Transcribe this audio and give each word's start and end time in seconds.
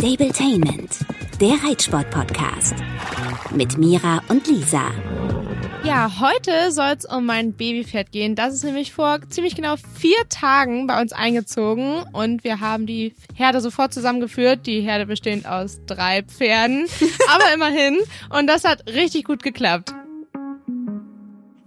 Stabletainment, 0.00 1.00
der 1.42 1.62
Reitsport-Podcast. 1.62 2.74
Mit 3.54 3.76
Mira 3.76 4.22
und 4.28 4.46
Lisa. 4.46 4.90
Ja, 5.84 6.10
heute 6.20 6.72
soll 6.72 6.94
es 6.96 7.04
um 7.04 7.26
mein 7.26 7.52
Babypferd 7.52 8.10
gehen. 8.10 8.34
Das 8.34 8.54
ist 8.54 8.64
nämlich 8.64 8.94
vor 8.94 9.18
ziemlich 9.28 9.56
genau 9.56 9.74
vier 9.98 10.26
Tagen 10.30 10.86
bei 10.86 11.02
uns 11.02 11.12
eingezogen 11.12 12.02
und 12.14 12.44
wir 12.44 12.60
haben 12.60 12.86
die 12.86 13.14
Herde 13.34 13.60
sofort 13.60 13.92
zusammengeführt. 13.92 14.66
Die 14.66 14.80
Herde 14.80 15.04
bestehend 15.04 15.46
aus 15.46 15.82
drei 15.84 16.22
Pferden, 16.22 16.86
aber 17.28 17.52
immerhin. 17.52 17.98
Und 18.30 18.46
das 18.46 18.64
hat 18.64 18.86
richtig 18.86 19.24
gut 19.24 19.42
geklappt. 19.42 19.92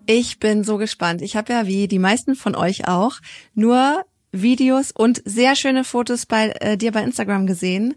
Ich 0.07 0.39
bin 0.39 0.63
so 0.63 0.77
gespannt. 0.77 1.21
Ich 1.21 1.35
habe 1.35 1.53
ja 1.53 1.67
wie 1.67 1.87
die 1.87 1.99
meisten 1.99 2.33
von 2.33 2.55
euch 2.55 2.87
auch 2.87 3.17
nur 3.53 4.03
Videos 4.33 4.91
und 4.91 5.21
sehr 5.23 5.55
schöne 5.55 5.85
Fotos 5.85 6.25
bei 6.25 6.49
äh, 6.59 6.77
dir 6.77 6.91
bei 6.91 7.03
Instagram 7.03 7.47
gesehen 7.47 7.95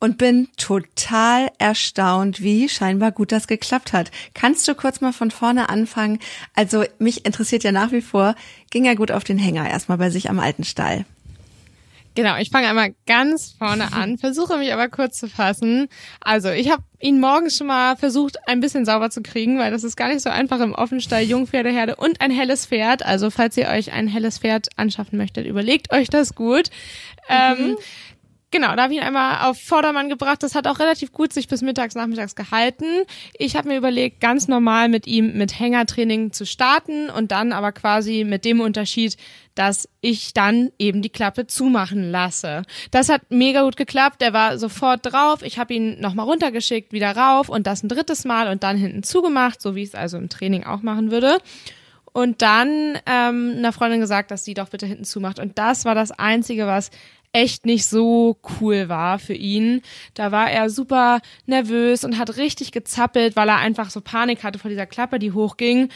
und 0.00 0.18
bin 0.18 0.48
total 0.56 1.50
erstaunt, 1.58 2.42
wie 2.42 2.68
scheinbar 2.68 3.12
gut 3.12 3.32
das 3.32 3.46
geklappt 3.46 3.92
hat. 3.92 4.10
Kannst 4.34 4.68
du 4.68 4.74
kurz 4.74 5.00
mal 5.00 5.12
von 5.12 5.30
vorne 5.30 5.68
anfangen? 5.70 6.18
Also 6.54 6.84
mich 6.98 7.24
interessiert 7.24 7.64
ja 7.64 7.72
nach 7.72 7.92
wie 7.92 8.02
vor, 8.02 8.34
ging 8.70 8.84
er 8.84 8.96
gut 8.96 9.10
auf 9.10 9.24
den 9.24 9.38
Hänger 9.38 9.68
erstmal 9.68 9.98
bei 9.98 10.10
sich 10.10 10.30
am 10.30 10.38
alten 10.38 10.64
Stall. 10.64 11.04
Genau, 12.18 12.36
ich 12.36 12.50
fange 12.50 12.66
einmal 12.66 12.96
ganz 13.06 13.54
vorne 13.56 13.92
an, 13.92 14.18
versuche 14.18 14.58
mich 14.58 14.72
aber 14.72 14.88
kurz 14.88 15.20
zu 15.20 15.28
fassen. 15.28 15.86
Also, 16.18 16.50
ich 16.50 16.68
habe 16.68 16.82
ihn 16.98 17.20
morgens 17.20 17.56
schon 17.56 17.68
mal 17.68 17.94
versucht, 17.94 18.38
ein 18.48 18.58
bisschen 18.58 18.84
sauber 18.84 19.08
zu 19.10 19.22
kriegen, 19.22 19.56
weil 19.60 19.70
das 19.70 19.84
ist 19.84 19.94
gar 19.94 20.08
nicht 20.08 20.22
so 20.22 20.28
einfach 20.28 20.58
im 20.58 20.74
Offenstall, 20.74 21.22
Jungpferdeherde 21.22 21.94
und 21.94 22.20
ein 22.20 22.32
helles 22.32 22.66
Pferd. 22.66 23.06
Also, 23.06 23.30
falls 23.30 23.56
ihr 23.56 23.68
euch 23.68 23.92
ein 23.92 24.08
helles 24.08 24.38
Pferd 24.38 24.66
anschaffen 24.74 25.16
möchtet, 25.16 25.46
überlegt 25.46 25.92
euch 25.92 26.10
das 26.10 26.34
gut. 26.34 26.70
Ähm, 27.28 27.52
mhm. 27.52 27.64
Ähm, 27.70 27.76
Genau, 28.50 28.74
da 28.74 28.84
habe 28.84 28.94
ich 28.94 28.98
ihn 28.98 29.04
einmal 29.04 29.50
auf 29.50 29.60
Vordermann 29.60 30.08
gebracht. 30.08 30.42
Das 30.42 30.54
hat 30.54 30.66
auch 30.66 30.78
relativ 30.78 31.12
gut 31.12 31.34
sich 31.34 31.48
bis 31.48 31.60
mittags, 31.60 31.94
nachmittags 31.94 32.34
gehalten. 32.34 32.86
Ich 33.36 33.56
habe 33.56 33.68
mir 33.68 33.76
überlegt, 33.76 34.20
ganz 34.20 34.48
normal 34.48 34.88
mit 34.88 35.06
ihm 35.06 35.36
mit 35.36 35.58
Hängertraining 35.58 36.32
zu 36.32 36.46
starten 36.46 37.10
und 37.10 37.30
dann 37.30 37.52
aber 37.52 37.72
quasi 37.72 38.24
mit 38.24 38.46
dem 38.46 38.60
Unterschied, 38.60 39.18
dass 39.54 39.86
ich 40.00 40.32
dann 40.32 40.70
eben 40.78 41.02
die 41.02 41.10
Klappe 41.10 41.46
zumachen 41.46 42.10
lasse. 42.10 42.62
Das 42.90 43.10
hat 43.10 43.22
mega 43.28 43.64
gut 43.64 43.76
geklappt. 43.76 44.22
Der 44.22 44.32
war 44.32 44.58
sofort 44.58 45.00
drauf. 45.04 45.42
Ich 45.42 45.58
habe 45.58 45.74
ihn 45.74 46.00
nochmal 46.00 46.24
runtergeschickt, 46.24 46.92
wieder 46.92 47.14
rauf 47.14 47.50
und 47.50 47.66
das 47.66 47.82
ein 47.82 47.88
drittes 47.88 48.24
Mal 48.24 48.48
und 48.48 48.62
dann 48.62 48.78
hinten 48.78 49.02
zugemacht, 49.02 49.60
so 49.60 49.74
wie 49.74 49.82
ich 49.82 49.88
es 49.88 49.94
also 49.94 50.16
im 50.16 50.30
Training 50.30 50.64
auch 50.64 50.80
machen 50.80 51.10
würde. 51.10 51.38
Und 52.12 52.42
dann 52.42 52.98
ähm, 53.06 53.54
einer 53.58 53.72
Freundin 53.72 54.00
gesagt, 54.00 54.30
dass 54.30 54.44
sie 54.44 54.54
doch 54.54 54.70
bitte 54.70 54.86
hinten 54.86 55.04
zumacht. 55.04 55.38
Und 55.38 55.58
das 55.58 55.84
war 55.84 55.94
das 55.94 56.10
Einzige, 56.10 56.66
was 56.66 56.90
echt 57.32 57.66
nicht 57.66 57.86
so 57.86 58.38
cool 58.60 58.88
war 58.88 59.18
für 59.18 59.34
ihn. 59.34 59.82
Da 60.14 60.32
war 60.32 60.50
er 60.50 60.70
super 60.70 61.20
nervös 61.46 62.04
und 62.04 62.18
hat 62.18 62.36
richtig 62.36 62.72
gezappelt, 62.72 63.36
weil 63.36 63.48
er 63.48 63.56
einfach 63.58 63.90
so 63.90 64.00
Panik 64.00 64.42
hatte 64.44 64.58
vor 64.58 64.70
dieser 64.70 64.86
Klappe, 64.86 65.18
die 65.18 65.32
hochging. 65.32 65.88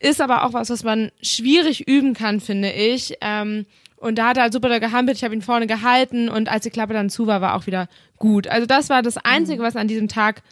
Ist 0.00 0.20
aber 0.20 0.44
auch 0.44 0.52
was, 0.52 0.70
was 0.70 0.82
man 0.82 1.10
schwierig 1.20 1.86
üben 1.86 2.14
kann, 2.14 2.40
finde 2.40 2.72
ich. 2.72 3.16
Ähm, 3.20 3.66
und 3.96 4.16
da 4.16 4.28
hat 4.28 4.38
er 4.38 4.44
halt 4.44 4.52
super 4.54 4.70
da 4.70 4.78
gehampelt. 4.78 5.18
Ich 5.18 5.24
habe 5.24 5.34
ihn 5.34 5.42
vorne 5.42 5.66
gehalten 5.66 6.30
und 6.30 6.48
als 6.48 6.62
die 6.62 6.70
Klappe 6.70 6.94
dann 6.94 7.10
zu 7.10 7.26
war, 7.26 7.42
war 7.42 7.54
auch 7.54 7.66
wieder 7.66 7.86
gut. 8.16 8.48
Also 8.48 8.66
das 8.66 8.88
war 8.88 9.02
das 9.02 9.18
Einzige, 9.18 9.62
was 9.62 9.76
an 9.76 9.88
diesem 9.88 10.08
Tag 10.08 10.42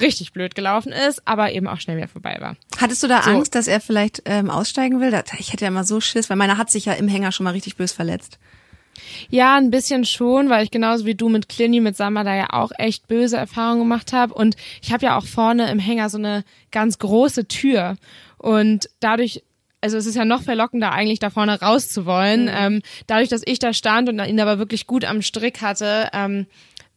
richtig 0.00 0.32
blöd 0.32 0.54
gelaufen 0.54 0.92
ist, 0.92 1.26
aber 1.26 1.52
eben 1.52 1.66
auch 1.66 1.78
schnell 1.78 1.98
wieder 1.98 2.08
vorbei 2.08 2.38
war. 2.40 2.56
Hattest 2.78 3.02
du 3.02 3.08
da 3.08 3.22
so. 3.22 3.30
Angst, 3.30 3.54
dass 3.54 3.68
er 3.68 3.80
vielleicht 3.80 4.22
ähm, 4.24 4.48
aussteigen 4.48 5.00
will? 5.00 5.12
Ich 5.38 5.52
hätte 5.52 5.64
ja 5.64 5.68
immer 5.68 5.84
so 5.84 6.00
Schiss, 6.00 6.30
weil 6.30 6.38
meiner 6.38 6.56
hat 6.56 6.70
sich 6.70 6.86
ja 6.86 6.94
im 6.94 7.08
Hänger 7.08 7.32
schon 7.32 7.44
mal 7.44 7.50
richtig 7.50 7.76
bös 7.76 7.92
verletzt. 7.92 8.38
Ja, 9.30 9.56
ein 9.56 9.70
bisschen 9.70 10.04
schon, 10.04 10.48
weil 10.48 10.64
ich 10.64 10.70
genauso 10.70 11.06
wie 11.06 11.14
du 11.14 11.28
mit 11.28 11.48
Clini, 11.48 11.80
mit 11.80 11.96
Samba 11.96 12.24
da 12.24 12.34
ja 12.34 12.48
auch 12.50 12.72
echt 12.78 13.08
böse 13.08 13.36
Erfahrungen 13.36 13.80
gemacht 13.80 14.12
habe. 14.12 14.34
Und 14.34 14.56
ich 14.82 14.92
habe 14.92 15.06
ja 15.06 15.16
auch 15.16 15.26
vorne 15.26 15.70
im 15.70 15.78
Hänger 15.78 16.08
so 16.10 16.18
eine 16.18 16.44
ganz 16.70 16.98
große 16.98 17.46
Tür. 17.46 17.96
Und 18.38 18.88
dadurch 19.00 19.42
also 19.82 19.96
es 19.96 20.06
ist 20.06 20.14
ja 20.14 20.26
noch 20.26 20.42
verlockender 20.42 20.92
eigentlich 20.92 21.20
da 21.20 21.30
vorne 21.30 21.58
rauszuwollen. 21.58 22.44
Mhm. 22.44 22.50
Ähm, 22.54 22.82
dadurch, 23.06 23.28
dass 23.30 23.42
ich 23.44 23.58
da 23.58 23.72
stand 23.72 24.08
und 24.08 24.18
ihn 24.18 24.40
aber 24.40 24.58
wirklich 24.58 24.86
gut 24.86 25.04
am 25.04 25.22
Strick 25.22 25.62
hatte, 25.62 26.10
ähm, 26.12 26.46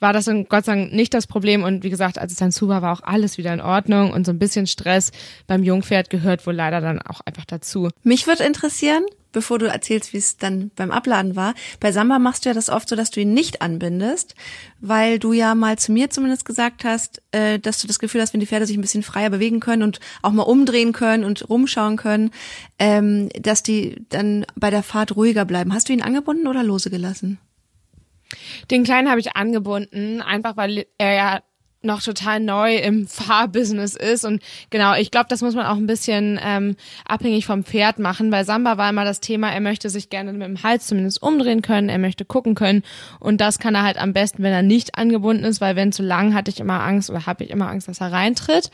war 0.04 0.14
das 0.14 0.26
dann 0.26 0.46
Gott 0.50 0.66
sei 0.66 0.76
Dank 0.76 0.94
nicht 0.94 1.14
das 1.14 1.26
Problem. 1.26 1.64
Und 1.64 1.84
wie 1.84 1.90
gesagt, 1.90 2.20
als 2.20 2.32
es 2.34 2.38
dann 2.38 2.52
zu 2.52 2.68
war, 2.68 2.82
war 2.82 2.94
auch 2.94 3.04
alles 3.04 3.38
wieder 3.38 3.54
in 3.54 3.62
Ordnung. 3.62 4.12
Und 4.12 4.26
so 4.26 4.32
ein 4.32 4.38
bisschen 4.38 4.68
Stress 4.68 5.12
beim 5.48 5.64
Jungpferd 5.64 6.10
gehört 6.10 6.46
wohl 6.46 6.54
leider 6.54 6.82
dann 6.82 7.02
auch 7.02 7.22
einfach 7.22 7.46
dazu. 7.46 7.90
Mich 8.04 8.28
würde 8.28 8.44
interessieren, 8.44 9.06
bevor 9.34 9.60
du 9.60 9.68
erzählst, 9.68 10.14
wie 10.14 10.18
es 10.18 10.38
dann 10.38 10.72
beim 10.76 10.92
Abladen 10.92 11.36
war. 11.36 11.54
Bei 11.80 11.92
Samba 11.92 12.20
machst 12.20 12.46
du 12.46 12.50
ja 12.50 12.54
das 12.54 12.70
oft 12.70 12.88
so, 12.88 12.96
dass 12.96 13.12
du 13.12 13.20
ihn 13.20 13.34
nicht 13.34 13.62
anbindest, 13.62 14.36
weil 14.80 15.20
du 15.20 15.34
ja 15.34 15.56
mal 15.56 15.78
zu 15.78 15.92
mir 15.92 16.10
zumindest 16.10 16.46
gesagt 16.46 16.86
hast, 16.86 17.22
äh, 17.32 17.60
dass 17.60 17.80
du 17.80 17.88
das 17.88 18.00
Gefühl 18.00 18.22
hast, 18.22 18.34
wenn 18.34 18.40
die 18.40 18.48
Pferde 18.48 18.66
sich 18.66 18.78
ein 18.78 18.82
bisschen 18.82 19.04
freier 19.04 19.30
bewegen 19.30 19.60
können 19.60 19.84
und 19.84 20.00
auch 20.22 20.32
mal 20.32 20.44
umdrehen 20.44 20.94
können 20.94 21.24
und 21.24 21.50
rumschauen 21.50 21.98
können, 21.98 22.32
ähm, 22.80 23.30
dass 23.40 23.64
die 23.64 24.06
dann 24.10 24.46
bei 24.56 24.70
der 24.70 24.84
Fahrt 24.84 25.16
ruhiger 25.16 25.46
bleiben. 25.46 25.74
Hast 25.74 25.90
du 25.90 25.94
ihn 25.94 26.02
angebunden 26.02 26.48
oder 26.48 26.64
lose 26.64 26.90
gelassen? 26.90 27.40
Den 28.72 28.84
Kleinen 28.84 29.10
habe 29.10 29.20
ich 29.20 29.36
angebunden, 29.36 30.22
einfach 30.22 30.58
weil 30.58 30.86
er 30.98 31.14
ja 31.14 31.44
noch 31.84 32.02
total 32.02 32.40
neu 32.40 32.78
im 32.78 33.08
Fahrbusiness 33.08 33.96
ist. 33.96 34.26
Und 34.26 34.42
genau, 34.70 34.96
ich 34.96 35.12
glaube, 35.12 35.28
das 35.30 35.42
muss 35.42 35.56
man 35.56 35.66
auch 35.66 35.78
ein 35.78 35.88
bisschen 35.88 36.40
ähm, 36.44 36.76
abhängig 37.06 37.46
vom 37.46 37.64
Pferd 37.64 38.00
machen. 38.00 38.30
Bei 38.30 38.44
Samba 38.44 38.78
war 38.78 38.90
immer 38.90 39.06
das 39.06 39.20
Thema, 39.20 39.52
er 39.52 39.62
möchte 39.62 39.90
sich 39.90 40.10
gerne 40.10 40.34
mit 40.34 40.42
dem 40.42 40.64
Hals 40.64 40.88
zumindest 40.88 41.22
umdrehen 41.22 41.62
können, 41.62 41.90
er 41.90 42.00
möchte 42.00 42.26
gucken 42.26 42.56
können. 42.56 42.84
Und 43.20 43.42
das 43.42 43.60
kann 43.60 43.76
er 43.76 43.84
halt 43.84 43.98
am 43.98 44.14
besten, 44.14 44.44
wenn 44.44 44.54
er 44.54 44.64
nicht 44.64 44.98
angebunden 44.98 45.44
ist, 45.44 45.62
weil 45.62 45.76
wenn 45.76 45.92
zu 45.92 46.04
lang, 46.04 46.34
hatte 46.34 46.52
ich 46.52 46.60
immer 46.60 46.82
Angst 46.82 47.10
oder 47.10 47.26
habe 47.26 47.44
ich 47.44 47.50
immer 47.50 47.70
Angst, 47.70 47.88
dass 47.88 48.02
er 48.02 48.12
reintritt. 48.12 48.72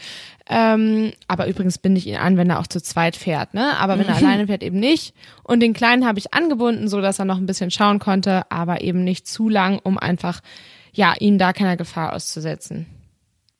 Ähm, 0.52 1.14
aber 1.28 1.48
übrigens 1.48 1.78
binde 1.78 2.00
ich 2.00 2.08
ihn 2.08 2.16
an, 2.16 2.36
wenn 2.38 2.50
er 2.50 2.60
auch 2.60 2.68
zu 2.68 2.82
zweit 2.82 3.16
fährt, 3.16 3.54
ne? 3.54 3.78
Aber 3.78 4.00
wenn 4.00 4.08
er 4.08 4.16
alleine 4.18 4.48
fährt, 4.48 4.64
eben 4.64 4.80
nicht. 4.80 5.14
Und 5.44 5.60
den 5.60 5.74
Kleinen 5.74 6.06
habe 6.06 6.18
ich 6.18 6.34
angebunden, 6.34 6.88
so 6.88 7.02
dass 7.02 7.20
er 7.20 7.26
noch 7.26 7.38
ein 7.38 7.46
bisschen 7.46 7.70
schauen 7.70 8.00
konnte, 8.00 8.52
aber 8.52 8.82
eben 8.82 9.04
nicht 9.04 9.28
zu 9.28 9.48
lang, 9.48 9.80
um 9.84 9.98
einfach 10.00 10.42
ja, 10.92 11.14
ihn 11.20 11.38
da 11.38 11.54
keiner 11.54 11.78
Gefahr 11.78 12.14
auszusetzen. 12.14 12.88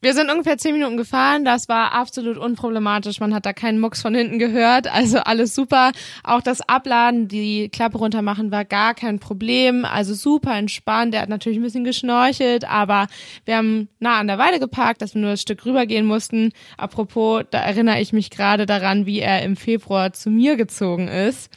Wir 0.02 0.14
sind 0.14 0.32
ungefähr 0.32 0.58
zehn 0.58 0.72
Minuten 0.72 0.96
gefahren. 0.96 1.44
Das 1.44 1.68
war 1.68 1.92
absolut 1.92 2.38
unproblematisch. 2.38 3.20
Man 3.20 3.34
hat 3.34 3.46
da 3.46 3.52
keinen 3.52 3.82
Mucks 3.82 4.02
von 4.02 4.16
hinten 4.16 4.40
gehört. 4.40 4.88
Also 4.88 5.20
alles 5.20 5.54
super. 5.54 5.92
Auch 6.24 6.42
das 6.42 6.62
Abladen, 6.62 7.28
die 7.28 7.68
Klappe 7.68 7.98
runter 7.98 8.22
machen, 8.22 8.50
war 8.50 8.64
gar 8.64 8.94
kein 8.94 9.20
Problem. 9.20 9.84
Also 9.84 10.14
super 10.14 10.58
entspannt. 10.58 11.14
Der 11.14 11.22
hat 11.22 11.28
natürlich 11.28 11.60
ein 11.60 11.64
bisschen 11.64 11.84
geschnorchelt, 11.84 12.64
aber 12.64 13.08
wir 13.44 13.58
haben 13.58 13.90
nah 14.00 14.20
an 14.20 14.28
der 14.28 14.38
Weide 14.38 14.60
geparkt, 14.60 15.02
dass 15.02 15.16
wir 15.16 15.22
nur 15.22 15.32
ein 15.32 15.38
Stück 15.38 15.66
rübergehen 15.66 16.06
mussten. 16.06 16.54
Apropos, 16.78 17.44
da 17.52 17.60
erinnere 17.60 18.00
ich 18.00 18.14
mich 18.14 18.30
gerade 18.30 18.66
daran, 18.66 19.06
wie 19.06 19.20
er 19.20 19.44
im 19.44 19.58
Februar 19.58 20.14
zu 20.14 20.30
mir 20.30 20.56
gezogen 20.56 21.10
ist. 21.10 21.52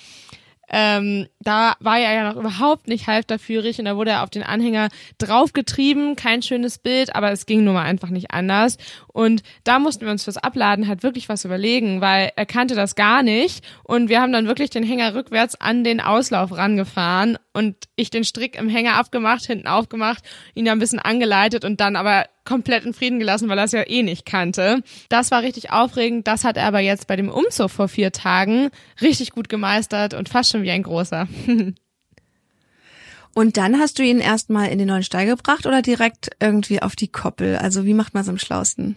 Ähm, 0.72 1.26
da 1.40 1.74
war 1.80 1.98
er 1.98 2.14
ja 2.14 2.32
noch 2.32 2.40
überhaupt 2.40 2.88
nicht 2.88 3.06
halfterführig 3.06 3.78
und 3.78 3.84
da 3.84 3.96
wurde 3.96 4.12
er 4.12 4.22
auf 4.22 4.30
den 4.30 4.42
Anhänger 4.42 4.88
draufgetrieben. 5.18 6.16
Kein 6.16 6.42
schönes 6.42 6.78
Bild, 6.78 7.14
aber 7.14 7.30
es 7.30 7.46
ging 7.46 7.62
nun 7.62 7.74
mal 7.74 7.84
einfach 7.84 8.08
nicht 8.08 8.30
anders. 8.30 8.78
Und 9.08 9.42
da 9.64 9.78
mussten 9.78 10.06
wir 10.06 10.12
uns 10.12 10.24
fürs 10.24 10.38
Abladen 10.38 10.88
halt 10.88 11.02
wirklich 11.02 11.28
was 11.28 11.44
überlegen, 11.44 12.00
weil 12.00 12.32
er 12.34 12.46
kannte 12.46 12.74
das 12.74 12.94
gar 12.94 13.22
nicht. 13.22 13.64
Und 13.84 14.08
wir 14.08 14.20
haben 14.20 14.32
dann 14.32 14.46
wirklich 14.46 14.70
den 14.70 14.82
Hänger 14.84 15.14
rückwärts 15.14 15.60
an 15.60 15.84
den 15.84 16.00
Auslauf 16.00 16.52
rangefahren 16.56 17.36
und 17.52 17.76
ich 17.96 18.10
den 18.10 18.24
Strick 18.24 18.56
im 18.56 18.68
Hänger 18.68 18.94
abgemacht, 18.94 19.44
hinten 19.44 19.66
aufgemacht, 19.66 20.24
ihn 20.54 20.64
da 20.64 20.72
ein 20.72 20.78
bisschen 20.78 20.98
angeleitet 20.98 21.64
und 21.64 21.80
dann 21.80 21.96
aber 21.96 22.26
komplett 22.44 22.84
in 22.84 22.94
Frieden 22.94 23.18
gelassen, 23.18 23.48
weil 23.48 23.58
er 23.58 23.64
es 23.64 23.72
ja 23.72 23.86
eh 23.86 24.02
nicht 24.02 24.26
kannte. 24.26 24.82
Das 25.08 25.30
war 25.30 25.42
richtig 25.42 25.70
aufregend. 25.70 26.26
Das 26.26 26.44
hat 26.44 26.56
er 26.56 26.66
aber 26.66 26.80
jetzt 26.80 27.06
bei 27.06 27.16
dem 27.16 27.28
Umzug 27.28 27.70
vor 27.70 27.88
vier 27.88 28.12
Tagen 28.12 28.70
richtig 29.00 29.32
gut 29.32 29.48
gemeistert 29.48 30.14
und 30.14 30.28
fast 30.28 30.50
schon 30.50 30.62
wie 30.62 30.70
ein 30.70 30.82
großer. 30.82 31.28
Und 33.34 33.56
dann 33.56 33.78
hast 33.78 33.98
du 33.98 34.02
ihn 34.02 34.20
erstmal 34.20 34.69
in 34.69 34.78
den 34.78 34.88
neuen 34.88 35.02
Stall 35.02 35.25
gebracht 35.25 35.64
oder 35.64 35.81
direkt 35.81 36.32
irgendwie 36.38 36.82
auf 36.82 36.96
die 36.96 37.08
Koppel? 37.08 37.56
Also 37.56 37.87
wie 37.87 37.94
macht 37.94 38.12
man 38.12 38.25
es 38.25 38.28
am 38.28 38.38
schlausten? 38.38 38.94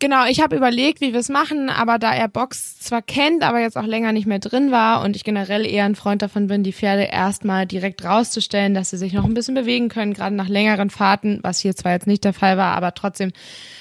Genau, 0.00 0.26
ich 0.26 0.40
habe 0.40 0.56
überlegt, 0.56 1.00
wie 1.00 1.12
wir 1.12 1.20
es 1.20 1.28
machen, 1.28 1.70
aber 1.70 1.98
da 1.98 2.12
er 2.12 2.28
Box 2.28 2.80
zwar 2.80 3.00
kennt, 3.00 3.42
aber 3.44 3.60
jetzt 3.60 3.78
auch 3.78 3.86
länger 3.86 4.12
nicht 4.12 4.26
mehr 4.26 4.40
drin 4.40 4.72
war 4.72 5.02
und 5.02 5.14
ich 5.14 5.22
generell 5.24 5.64
eher 5.64 5.84
ein 5.84 5.94
Freund 5.94 6.20
davon 6.20 6.48
bin, 6.48 6.64
die 6.64 6.72
Pferde 6.72 7.04
erstmal 7.04 7.64
direkt 7.64 8.04
rauszustellen, 8.04 8.74
dass 8.74 8.90
sie 8.90 8.98
sich 8.98 9.12
noch 9.12 9.24
ein 9.24 9.34
bisschen 9.34 9.54
bewegen 9.54 9.88
können, 9.88 10.12
gerade 10.12 10.34
nach 10.34 10.48
längeren 10.48 10.90
Fahrten, 10.90 11.38
was 11.42 11.60
hier 11.60 11.76
zwar 11.76 11.92
jetzt 11.92 12.08
nicht 12.08 12.24
der 12.24 12.32
Fall 12.32 12.58
war, 12.58 12.74
aber 12.74 12.92
trotzdem 12.94 13.30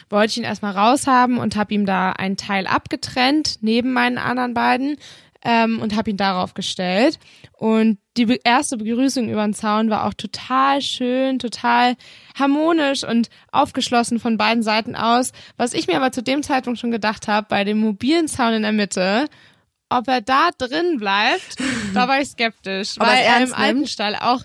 wollte 0.09 0.31
ich 0.31 0.37
ihn 0.37 0.43
erstmal 0.43 0.77
raushaben 0.77 1.39
und 1.39 1.55
habe 1.55 1.73
ihm 1.73 1.85
da 1.85 2.11
einen 2.11 2.37
Teil 2.37 2.67
abgetrennt 2.67 3.57
neben 3.61 3.91
meinen 3.91 4.19
anderen 4.19 4.53
beiden 4.53 4.97
ähm, 5.43 5.79
und 5.81 5.95
habe 5.95 6.11
ihn 6.11 6.17
darauf 6.17 6.53
gestellt. 6.53 7.19
Und 7.57 7.97
die 8.17 8.39
erste 8.43 8.77
Begrüßung 8.77 9.29
über 9.29 9.43
den 9.43 9.53
Zaun 9.53 9.89
war 9.89 10.05
auch 10.05 10.13
total 10.13 10.81
schön, 10.81 11.39
total 11.39 11.95
harmonisch 12.37 13.03
und 13.03 13.29
aufgeschlossen 13.51 14.19
von 14.19 14.37
beiden 14.37 14.61
Seiten 14.61 14.95
aus. 14.95 15.31
Was 15.57 15.73
ich 15.73 15.87
mir 15.87 15.95
aber 15.95 16.11
zu 16.11 16.21
dem 16.21 16.43
Zeitpunkt 16.43 16.79
schon 16.79 16.91
gedacht 16.91 17.27
habe, 17.27 17.47
bei 17.49 17.63
dem 17.63 17.79
mobilen 17.79 18.27
Zaun 18.27 18.53
in 18.53 18.61
der 18.61 18.71
Mitte, 18.71 19.27
ob 19.89 20.07
er 20.07 20.21
da 20.21 20.49
drin 20.57 20.97
bleibt, 20.99 21.57
da 21.93 22.07
war 22.07 22.21
ich 22.21 22.29
skeptisch, 22.29 22.95
weil 22.97 23.23
er 23.23 23.43
im 23.43 23.53
alten 23.53 23.87
Stall 23.87 24.15
auch 24.15 24.43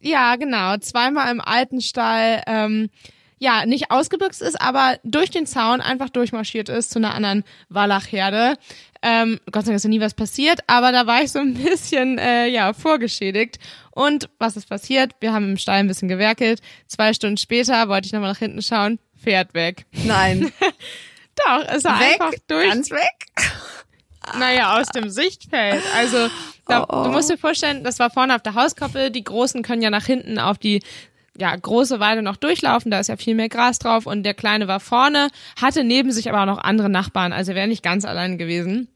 Ja, 0.00 0.36
genau. 0.36 0.76
Zweimal 0.78 1.30
im 1.30 1.40
alten 1.40 1.80
Stall. 1.80 2.42
Ähm, 2.46 2.90
ja, 3.38 3.66
nicht 3.66 3.90
ausgebüxt 3.90 4.42
ist, 4.42 4.60
aber 4.60 4.98
durch 5.04 5.30
den 5.30 5.46
Zaun 5.46 5.80
einfach 5.80 6.10
durchmarschiert 6.10 6.68
ist 6.68 6.90
zu 6.90 6.98
einer 6.98 7.14
anderen 7.14 7.44
Wallachherde. 7.68 8.56
Ähm, 9.02 9.38
Gott 9.52 9.64
sei 9.64 9.70
Dank 9.70 9.76
ist 9.76 9.84
ja 9.84 9.90
nie 9.90 10.00
was 10.00 10.14
passiert, 10.14 10.60
aber 10.66 10.90
da 10.92 11.06
war 11.06 11.22
ich 11.22 11.30
so 11.30 11.38
ein 11.38 11.54
bisschen 11.54 12.18
äh, 12.18 12.46
ja 12.48 12.72
vorgeschädigt. 12.72 13.58
Und 13.92 14.28
was 14.38 14.56
ist 14.56 14.68
passiert? 14.68 15.12
Wir 15.20 15.32
haben 15.32 15.50
im 15.50 15.56
Stall 15.56 15.80
ein 15.80 15.88
bisschen 15.88 16.08
gewerkelt. 16.08 16.60
Zwei 16.86 17.12
Stunden 17.12 17.36
später 17.36 17.88
wollte 17.88 18.06
ich 18.06 18.12
nochmal 18.12 18.30
nach 18.32 18.38
hinten 18.38 18.62
schauen, 18.62 18.98
Pferd 19.16 19.54
weg. 19.54 19.86
Nein. 20.04 20.52
Doch, 21.36 21.64
es 21.68 21.84
war 21.84 22.00
weg? 22.00 22.20
einfach 22.20 22.34
durch. 22.48 22.68
Ganz 22.68 22.90
weg? 22.90 23.26
Naja, 24.38 24.78
aus 24.80 24.88
dem 24.88 25.08
Sichtfeld. 25.08 25.82
Also 25.94 26.28
da, 26.66 26.82
Oh, 26.82 26.86
oh. 26.88 27.04
du 27.04 27.10
musst 27.10 27.30
dir 27.30 27.38
vorstellen, 27.38 27.82
das 27.82 27.98
war 27.98 28.10
vorne 28.10 28.34
auf 28.34 28.42
der 28.42 28.54
Hauskoppel. 28.54 29.10
Die 29.10 29.24
Großen 29.24 29.62
können 29.62 29.80
ja 29.80 29.90
nach 29.90 30.04
hinten 30.04 30.38
auf 30.38 30.58
die 30.58 30.82
ja, 31.38 31.54
große 31.54 32.00
Weide 32.00 32.22
noch 32.22 32.36
durchlaufen, 32.36 32.90
da 32.90 32.98
ist 32.98 33.08
ja 33.08 33.16
viel 33.16 33.36
mehr 33.36 33.48
Gras 33.48 33.78
drauf 33.78 34.06
und 34.06 34.24
der 34.24 34.34
Kleine 34.34 34.66
war 34.66 34.80
vorne, 34.80 35.28
hatte 35.60 35.84
neben 35.84 36.10
sich 36.10 36.28
aber 36.28 36.42
auch 36.42 36.46
noch 36.46 36.58
andere 36.58 36.90
Nachbarn, 36.90 37.32
also 37.32 37.54
wäre 37.54 37.68
nicht 37.68 37.84
ganz 37.84 38.04
allein 38.04 38.38
gewesen. 38.38 38.88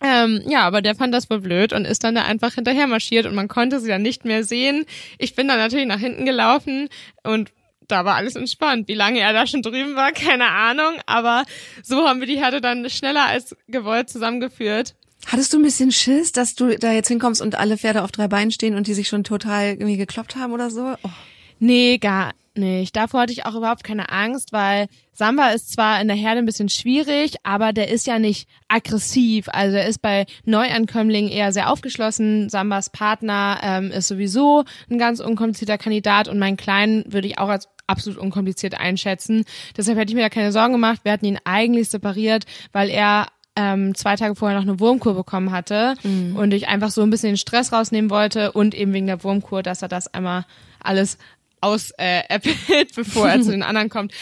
Ähm, 0.00 0.42
ja, 0.46 0.62
aber 0.62 0.82
der 0.82 0.94
fand 0.94 1.14
das 1.14 1.28
wohl 1.28 1.40
blöd 1.40 1.72
und 1.72 1.86
ist 1.86 2.02
dann 2.02 2.14
da 2.14 2.22
einfach 2.24 2.54
hinterher 2.54 2.86
marschiert 2.86 3.26
und 3.26 3.34
man 3.34 3.48
konnte 3.48 3.80
sie 3.80 3.88
dann 3.88 4.02
nicht 4.02 4.24
mehr 4.24 4.44
sehen. 4.44 4.86
Ich 5.18 5.34
bin 5.34 5.46
dann 5.46 5.58
natürlich 5.58 5.86
nach 5.86 5.98
hinten 5.98 6.24
gelaufen 6.24 6.88
und 7.22 7.52
da 7.86 8.06
war 8.06 8.14
alles 8.14 8.34
entspannt. 8.34 8.88
Wie 8.88 8.94
lange 8.94 9.20
er 9.20 9.34
da 9.34 9.46
schon 9.46 9.62
drüben 9.62 9.94
war, 9.94 10.12
keine 10.12 10.48
Ahnung, 10.48 10.94
aber 11.04 11.44
so 11.82 12.08
haben 12.08 12.20
wir 12.20 12.26
die 12.26 12.38
Herde 12.38 12.62
dann 12.62 12.88
schneller 12.88 13.26
als 13.26 13.56
gewollt 13.68 14.08
zusammengeführt. 14.08 14.94
Hattest 15.26 15.52
du 15.52 15.58
ein 15.58 15.62
bisschen 15.62 15.92
Schiss, 15.92 16.32
dass 16.32 16.54
du 16.54 16.78
da 16.78 16.92
jetzt 16.92 17.08
hinkommst 17.08 17.40
und 17.40 17.54
alle 17.54 17.76
Pferde 17.76 18.02
auf 18.02 18.12
drei 18.12 18.28
Beinen 18.28 18.50
stehen 18.50 18.74
und 18.74 18.86
die 18.86 18.94
sich 18.94 19.08
schon 19.08 19.24
total 19.24 19.68
irgendwie 19.68 19.96
gekloppt 19.96 20.36
haben 20.36 20.52
oder 20.52 20.70
so? 20.70 20.96
Oh. 21.02 21.10
Nee, 21.58 21.98
gar 21.98 22.32
nicht. 22.56 22.94
Davor 22.96 23.22
hatte 23.22 23.32
ich 23.32 23.46
auch 23.46 23.54
überhaupt 23.54 23.84
keine 23.84 24.10
Angst, 24.10 24.52
weil 24.52 24.86
Samba 25.12 25.48
ist 25.50 25.72
zwar 25.72 26.00
in 26.00 26.08
der 26.08 26.16
Herde 26.16 26.38
ein 26.38 26.46
bisschen 26.46 26.68
schwierig, 26.68 27.36
aber 27.42 27.72
der 27.72 27.88
ist 27.90 28.06
ja 28.06 28.18
nicht 28.18 28.48
aggressiv. 28.68 29.48
Also 29.48 29.76
er 29.76 29.86
ist 29.86 30.02
bei 30.02 30.26
Neuankömmlingen 30.44 31.30
eher 31.30 31.52
sehr 31.52 31.70
aufgeschlossen. 31.70 32.48
Sambas 32.48 32.90
Partner 32.90 33.58
ähm, 33.62 33.90
ist 33.90 34.08
sowieso 34.08 34.64
ein 34.90 34.98
ganz 34.98 35.20
unkomplizierter 35.20 35.78
Kandidat 35.78 36.28
und 36.28 36.38
meinen 36.38 36.56
Kleinen 36.56 37.04
würde 37.12 37.28
ich 37.28 37.38
auch 37.38 37.48
als 37.48 37.68
absolut 37.86 38.18
unkompliziert 38.18 38.78
einschätzen. 38.78 39.44
Deshalb 39.76 39.98
hätte 39.98 40.10
ich 40.10 40.16
mir 40.16 40.22
da 40.22 40.30
keine 40.30 40.52
Sorgen 40.52 40.72
gemacht. 40.72 41.00
Wir 41.02 41.12
hatten 41.12 41.26
ihn 41.26 41.38
eigentlich 41.44 41.90
separiert, 41.90 42.44
weil 42.72 42.88
er 42.88 43.28
ähm, 43.56 43.94
zwei 43.94 44.16
Tage 44.16 44.34
vorher 44.34 44.58
noch 44.58 44.66
eine 44.66 44.80
Wurmkur 44.80 45.14
bekommen 45.14 45.52
hatte 45.52 45.94
und 46.02 46.52
ich 46.52 46.66
einfach 46.66 46.90
so 46.90 47.02
ein 47.02 47.10
bisschen 47.10 47.30
den 47.30 47.36
Stress 47.36 47.72
rausnehmen 47.72 48.10
wollte 48.10 48.50
und 48.52 48.74
eben 48.74 48.92
wegen 48.92 49.06
der 49.06 49.22
Wurmkur, 49.22 49.62
dass 49.62 49.82
er 49.82 49.88
das 49.88 50.12
einmal 50.12 50.44
alles 50.80 51.18
aus 51.64 51.92
äh, 51.98 52.22
bevor 52.94 53.28
er 53.28 53.40
zu 53.40 53.50
den 53.50 53.62
anderen 53.62 53.88
kommt. 53.88 54.12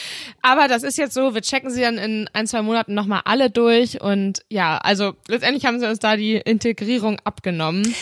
Aber 0.40 0.68
das 0.68 0.82
ist 0.82 0.98
jetzt 0.98 1.14
so, 1.14 1.34
wir 1.34 1.42
checken 1.42 1.70
sie 1.70 1.80
dann 1.80 1.98
in 1.98 2.28
ein, 2.32 2.46
zwei 2.46 2.62
Monaten 2.62 2.94
nochmal 2.94 3.22
alle 3.24 3.50
durch 3.50 4.00
und 4.00 4.42
ja, 4.48 4.78
also 4.78 5.14
letztendlich 5.28 5.66
haben 5.66 5.80
sie 5.80 5.88
uns 5.88 5.98
da 5.98 6.16
die 6.16 6.36
Integrierung 6.36 7.18
abgenommen. 7.24 7.94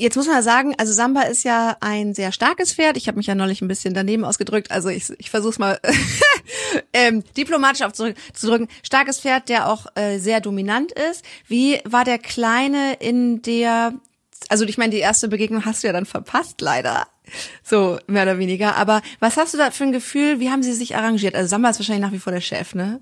Jetzt 0.00 0.16
muss 0.16 0.28
man 0.28 0.42
sagen, 0.42 0.74
also 0.78 0.94
Samba 0.94 1.24
ist 1.24 1.44
ja 1.44 1.76
ein 1.80 2.14
sehr 2.14 2.32
starkes 2.32 2.72
Pferd. 2.72 2.96
Ich 2.96 3.06
habe 3.06 3.18
mich 3.18 3.26
ja 3.26 3.34
neulich 3.34 3.60
ein 3.60 3.68
bisschen 3.68 3.92
daneben 3.92 4.24
ausgedrückt. 4.24 4.70
Also 4.70 4.88
ich, 4.88 5.10
ich 5.18 5.28
versuche 5.28 5.52
es 5.52 5.58
mal 5.58 5.78
ähm, 6.94 7.22
diplomatisch 7.36 7.82
aufzudrücken. 7.82 8.68
Starkes 8.82 9.20
Pferd, 9.20 9.50
der 9.50 9.68
auch 9.68 9.84
äh, 9.96 10.16
sehr 10.16 10.40
dominant 10.40 10.92
ist. 10.92 11.22
Wie 11.48 11.80
war 11.84 12.04
der 12.04 12.16
Kleine 12.16 12.94
in 12.94 13.42
der, 13.42 13.92
also 14.48 14.64
ich 14.64 14.78
meine, 14.78 14.92
die 14.92 15.00
erste 15.00 15.28
Begegnung 15.28 15.66
hast 15.66 15.82
du 15.82 15.88
ja 15.88 15.92
dann 15.92 16.06
verpasst, 16.06 16.62
leider. 16.62 17.06
So, 17.62 17.98
mehr 18.06 18.24
oder 18.24 18.38
weniger. 18.38 18.76
Aber 18.76 19.02
was 19.18 19.36
hast 19.36 19.54
du 19.54 19.58
da 19.58 19.70
für 19.70 19.84
ein 19.84 19.92
Gefühl? 19.92 20.40
Wie 20.40 20.50
haben 20.50 20.62
sie 20.62 20.72
sich 20.72 20.96
arrangiert? 20.96 21.34
Also 21.34 21.48
Samba 21.48 21.70
ist 21.70 21.78
wahrscheinlich 21.78 22.04
nach 22.04 22.12
wie 22.12 22.18
vor 22.18 22.32
der 22.32 22.40
Chef, 22.40 22.74
ne? 22.74 23.00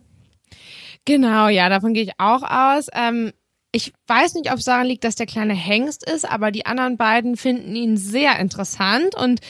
Genau, 1.04 1.48
ja, 1.48 1.68
davon 1.68 1.94
gehe 1.94 2.04
ich 2.04 2.12
auch 2.18 2.42
aus. 2.42 2.88
Ähm, 2.92 3.32
ich 3.72 3.92
weiß 4.06 4.34
nicht, 4.34 4.50
ob 4.50 4.58
es 4.58 4.64
daran 4.64 4.86
liegt, 4.86 5.04
dass 5.04 5.14
der 5.14 5.26
kleine 5.26 5.54
Hengst 5.54 6.08
ist, 6.08 6.28
aber 6.28 6.50
die 6.50 6.66
anderen 6.66 6.96
beiden 6.96 7.36
finden 7.36 7.76
ihn 7.76 7.96
sehr 7.96 8.38
interessant 8.38 9.14
und 9.14 9.40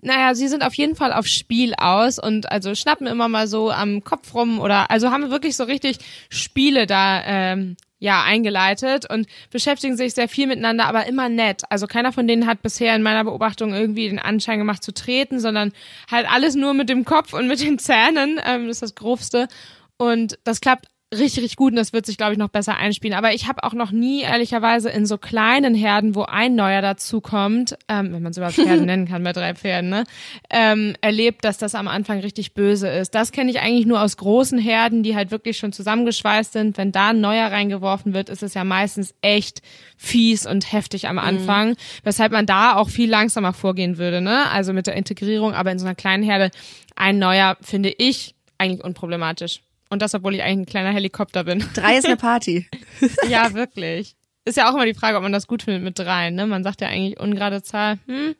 naja, 0.00 0.34
sie 0.34 0.48
sind 0.48 0.62
auf 0.62 0.74
jeden 0.74 0.96
Fall 0.96 1.12
auf 1.12 1.26
Spiel 1.26 1.74
aus 1.78 2.18
und 2.18 2.52
also 2.52 2.74
schnappen 2.74 3.06
immer 3.06 3.28
mal 3.28 3.46
so 3.46 3.70
am 3.70 4.04
Kopf 4.04 4.34
rum 4.34 4.60
oder 4.60 4.90
also 4.90 5.10
haben 5.10 5.30
wirklich 5.30 5.56
so 5.56 5.64
richtig 5.64 5.98
Spiele 6.28 6.86
da 6.86 7.22
ähm, 7.24 7.76
ja 8.04 8.22
eingeleitet 8.22 9.10
und 9.10 9.26
beschäftigen 9.50 9.96
sich 9.96 10.12
sehr 10.14 10.28
viel 10.28 10.46
miteinander, 10.46 10.84
aber 10.84 11.06
immer 11.06 11.30
nett. 11.30 11.62
Also 11.70 11.86
keiner 11.86 12.12
von 12.12 12.28
denen 12.28 12.46
hat 12.46 12.62
bisher 12.62 12.94
in 12.94 13.02
meiner 13.02 13.24
Beobachtung 13.24 13.72
irgendwie 13.72 14.08
den 14.08 14.18
Anschein 14.18 14.58
gemacht 14.58 14.84
zu 14.84 14.92
treten, 14.92 15.40
sondern 15.40 15.72
halt 16.10 16.30
alles 16.30 16.54
nur 16.54 16.74
mit 16.74 16.90
dem 16.90 17.06
Kopf 17.06 17.32
und 17.32 17.48
mit 17.48 17.62
den 17.62 17.78
Zähnen. 17.78 18.38
Ähm, 18.44 18.68
das 18.68 18.76
ist 18.76 18.82
das 18.82 18.94
Grobste 18.94 19.48
und 19.96 20.38
das 20.44 20.60
klappt 20.60 20.86
richtig, 21.18 21.42
richtig 21.42 21.56
gut 21.56 21.72
und 21.72 21.76
das 21.76 21.92
wird 21.92 22.06
sich, 22.06 22.16
glaube 22.16 22.32
ich, 22.32 22.38
noch 22.38 22.48
besser 22.48 22.76
einspielen. 22.76 23.16
Aber 23.16 23.32
ich 23.32 23.48
habe 23.48 23.64
auch 23.64 23.72
noch 23.72 23.90
nie, 23.90 24.22
ehrlicherweise, 24.22 24.90
in 24.90 25.06
so 25.06 25.18
kleinen 25.18 25.74
Herden, 25.74 26.14
wo 26.14 26.22
ein 26.22 26.54
Neuer 26.54 26.82
dazukommt, 26.82 27.76
ähm, 27.88 28.12
wenn 28.12 28.22
man 28.22 28.30
es 28.30 28.36
überhaupt 28.36 28.56
Pferde 28.56 28.82
nennen 28.86 29.06
kann 29.06 29.22
bei 29.24 29.32
drei 29.32 29.54
Pferden, 29.54 29.90
ne, 29.90 30.04
ähm, 30.50 30.94
erlebt, 31.00 31.44
dass 31.44 31.58
das 31.58 31.74
am 31.74 31.88
Anfang 31.88 32.20
richtig 32.20 32.54
böse 32.54 32.88
ist. 32.88 33.14
Das 33.14 33.32
kenne 33.32 33.50
ich 33.50 33.60
eigentlich 33.60 33.86
nur 33.86 34.00
aus 34.00 34.16
großen 34.16 34.58
Herden, 34.58 35.02
die 35.02 35.16
halt 35.16 35.30
wirklich 35.30 35.58
schon 35.58 35.72
zusammengeschweißt 35.72 36.52
sind. 36.52 36.76
Wenn 36.76 36.92
da 36.92 37.10
ein 37.10 37.20
Neuer 37.20 37.50
reingeworfen 37.50 38.14
wird, 38.14 38.28
ist 38.28 38.42
es 38.42 38.54
ja 38.54 38.64
meistens 38.64 39.14
echt 39.20 39.62
fies 39.96 40.46
und 40.46 40.72
heftig 40.72 41.08
am 41.08 41.18
Anfang, 41.18 41.76
weshalb 42.02 42.32
man 42.32 42.46
da 42.46 42.76
auch 42.76 42.88
viel 42.88 43.08
langsamer 43.08 43.52
vorgehen 43.52 43.98
würde, 43.98 44.20
ne? 44.20 44.50
Also 44.50 44.72
mit 44.72 44.86
der 44.86 44.94
Integrierung, 44.94 45.54
aber 45.54 45.72
in 45.72 45.78
so 45.78 45.86
einer 45.86 45.94
kleinen 45.94 46.22
Herde 46.22 46.50
ein 46.96 47.18
Neuer 47.18 47.56
finde 47.60 47.90
ich 47.90 48.34
eigentlich 48.58 48.84
unproblematisch. 48.84 49.60
Und 49.94 50.02
das, 50.02 50.12
obwohl 50.12 50.34
ich 50.34 50.42
eigentlich 50.42 50.66
ein 50.66 50.66
kleiner 50.66 50.92
Helikopter 50.92 51.44
bin. 51.44 51.64
Drei 51.74 51.96
ist 51.96 52.04
eine 52.04 52.16
Party. 52.16 52.66
ja, 53.28 53.54
wirklich. 53.54 54.16
Ist 54.44 54.56
ja 54.56 54.68
auch 54.68 54.74
immer 54.74 54.86
die 54.86 54.94
Frage, 54.94 55.16
ob 55.16 55.22
man 55.22 55.32
das 55.32 55.46
gut 55.46 55.62
findet 55.62 55.84
mit 55.84 55.98
drei, 55.98 56.30
ne? 56.30 56.46
Man 56.46 56.64
sagt 56.64 56.82
ja 56.82 56.88
eigentlich 56.88 57.18
ungerade 57.18 57.62
Zahl, 57.62 57.98
hm, 58.06 58.34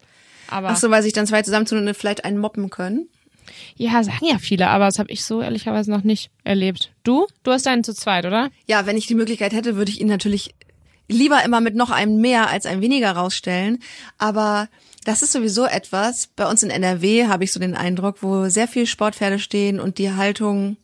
aber 0.48 0.70
Ach 0.70 0.76
so, 0.76 0.90
weil 0.90 1.02
sich 1.02 1.14
dann 1.14 1.26
zwei 1.26 1.42
zusammentun 1.42 1.86
und 1.86 1.96
vielleicht 1.96 2.24
einen 2.24 2.38
moppen 2.38 2.68
können. 2.68 3.08
ja, 3.76 4.02
sagen 4.02 4.26
ja 4.26 4.38
viele, 4.38 4.68
aber 4.68 4.84
das 4.86 4.98
habe 4.98 5.10
ich 5.10 5.24
so 5.24 5.40
ehrlicherweise 5.40 5.90
noch 5.90 6.04
nicht 6.04 6.30
erlebt. 6.42 6.92
Du? 7.04 7.26
Du 7.42 7.52
hast 7.52 7.64
deinen 7.64 7.84
zu 7.84 7.94
zweit, 7.94 8.26
oder? 8.26 8.50
Ja, 8.66 8.84
wenn 8.84 8.98
ich 8.98 9.06
die 9.06 9.14
Möglichkeit 9.14 9.54
hätte, 9.54 9.76
würde 9.76 9.92
ich 9.92 10.00
ihn 10.00 10.08
natürlich 10.08 10.54
lieber 11.08 11.42
immer 11.44 11.60
mit 11.60 11.74
noch 11.74 11.90
einem 11.90 12.20
mehr 12.20 12.50
als 12.50 12.66
einem 12.66 12.82
weniger 12.82 13.12
rausstellen. 13.12 13.78
Aber 14.18 14.68
das 15.04 15.22
ist 15.22 15.32
sowieso 15.32 15.66
etwas, 15.66 16.28
bei 16.28 16.48
uns 16.48 16.62
in 16.62 16.70
NRW 16.70 17.26
habe 17.26 17.44
ich 17.44 17.52
so 17.52 17.60
den 17.60 17.74
Eindruck, 17.74 18.22
wo 18.22 18.48
sehr 18.48 18.68
viel 18.68 18.86
Sportpferde 18.86 19.38
stehen 19.38 19.80
und 19.80 19.98
die 19.98 20.12
Haltung, 20.12 20.76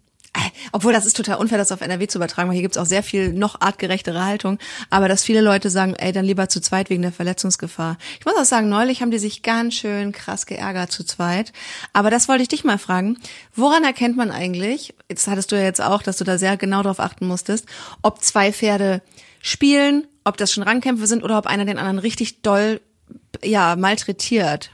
obwohl 0.72 0.92
das 0.92 1.06
ist 1.06 1.16
total 1.16 1.36
unfair, 1.38 1.58
das 1.58 1.72
auf 1.72 1.80
NRW 1.80 2.06
zu 2.06 2.18
übertragen, 2.18 2.48
weil 2.48 2.54
hier 2.54 2.62
gibt's 2.62 2.78
auch 2.78 2.86
sehr 2.86 3.02
viel 3.02 3.32
noch 3.32 3.60
artgerechtere 3.60 4.24
Haltung, 4.24 4.58
aber 4.88 5.08
dass 5.08 5.24
viele 5.24 5.40
Leute 5.40 5.70
sagen, 5.70 5.94
ey, 5.96 6.12
dann 6.12 6.24
lieber 6.24 6.48
zu 6.48 6.60
zweit 6.60 6.90
wegen 6.90 7.02
der 7.02 7.12
Verletzungsgefahr. 7.12 7.98
Ich 8.18 8.24
muss 8.24 8.36
auch 8.36 8.44
sagen, 8.44 8.68
neulich 8.68 9.02
haben 9.02 9.10
die 9.10 9.18
sich 9.18 9.42
ganz 9.42 9.74
schön 9.74 10.12
krass 10.12 10.46
geärgert 10.46 10.92
zu 10.92 11.04
zweit. 11.04 11.52
Aber 11.92 12.10
das 12.10 12.28
wollte 12.28 12.42
ich 12.42 12.48
dich 12.48 12.64
mal 12.64 12.78
fragen. 12.78 13.18
Woran 13.54 13.84
erkennt 13.84 14.16
man 14.16 14.30
eigentlich, 14.30 14.94
jetzt 15.08 15.26
hattest 15.26 15.52
du 15.52 15.56
ja 15.56 15.62
jetzt 15.62 15.80
auch, 15.80 16.02
dass 16.02 16.16
du 16.16 16.24
da 16.24 16.38
sehr 16.38 16.56
genau 16.56 16.82
drauf 16.82 17.00
achten 17.00 17.26
musstest, 17.26 17.66
ob 18.02 18.22
zwei 18.22 18.52
Pferde 18.52 19.02
spielen, 19.40 20.06
ob 20.24 20.36
das 20.36 20.52
schon 20.52 20.62
Rangkämpfe 20.62 21.06
sind 21.06 21.24
oder 21.24 21.38
ob 21.38 21.46
einer 21.46 21.64
den 21.64 21.78
anderen 21.78 21.98
richtig 21.98 22.42
doll, 22.42 22.80
ja, 23.42 23.76
malträtiert. 23.76 24.70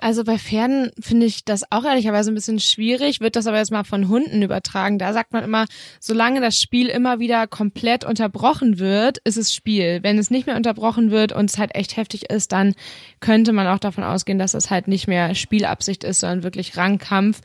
Also 0.00 0.24
bei 0.24 0.38
Pferden 0.38 0.90
finde 1.00 1.26
ich 1.26 1.44
das 1.44 1.70
auch 1.70 1.84
ehrlicherweise 1.84 2.30
ein 2.30 2.34
bisschen 2.34 2.60
schwierig, 2.60 3.20
wird 3.20 3.36
das 3.36 3.46
aber 3.46 3.58
jetzt 3.58 3.70
mal 3.70 3.84
von 3.84 4.08
Hunden 4.08 4.42
übertragen. 4.42 4.98
Da 4.98 5.12
sagt 5.12 5.32
man 5.32 5.44
immer, 5.44 5.66
solange 6.00 6.40
das 6.40 6.60
Spiel 6.60 6.88
immer 6.88 7.20
wieder 7.20 7.46
komplett 7.46 8.04
unterbrochen 8.04 8.78
wird, 8.78 9.18
ist 9.18 9.36
es 9.36 9.54
Spiel. 9.54 10.00
Wenn 10.02 10.18
es 10.18 10.30
nicht 10.30 10.46
mehr 10.46 10.56
unterbrochen 10.56 11.10
wird 11.10 11.32
und 11.32 11.50
es 11.50 11.58
halt 11.58 11.74
echt 11.74 11.96
heftig 11.96 12.30
ist, 12.30 12.52
dann 12.52 12.74
könnte 13.20 13.52
man 13.52 13.66
auch 13.66 13.78
davon 13.78 14.04
ausgehen, 14.04 14.38
dass 14.38 14.54
es 14.54 14.70
halt 14.70 14.88
nicht 14.88 15.06
mehr 15.08 15.34
Spielabsicht 15.34 16.04
ist, 16.04 16.20
sondern 16.20 16.42
wirklich 16.42 16.76
Rangkampf. 16.76 17.40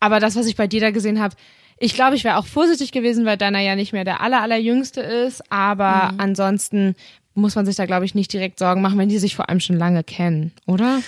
Aber 0.00 0.20
das, 0.20 0.36
was 0.36 0.46
ich 0.46 0.56
bei 0.56 0.66
dir 0.66 0.80
da 0.80 0.90
gesehen 0.90 1.20
habe, 1.20 1.36
ich 1.78 1.94
glaube, 1.94 2.14
ich 2.14 2.24
wäre 2.24 2.36
auch 2.36 2.46
vorsichtig 2.46 2.92
gewesen, 2.92 3.24
weil 3.24 3.36
Dana 3.36 3.60
ja 3.60 3.74
nicht 3.74 3.92
mehr 3.92 4.04
der 4.04 4.20
aller, 4.20 4.40
allerjüngste 4.40 5.00
ist. 5.00 5.50
Aber 5.50 6.14
ansonsten 6.18 6.94
muss 7.34 7.54
man 7.54 7.66
sich 7.66 7.76
da, 7.76 7.86
glaube 7.86 8.04
ich, 8.04 8.14
nicht 8.14 8.32
direkt 8.32 8.58
Sorgen 8.58 8.82
machen, 8.82 8.98
wenn 8.98 9.08
die 9.08 9.18
sich 9.18 9.34
vor 9.34 9.48
allem 9.48 9.60
schon 9.60 9.78
lange 9.78 10.04
kennen, 10.04 10.52
oder? 10.66 11.00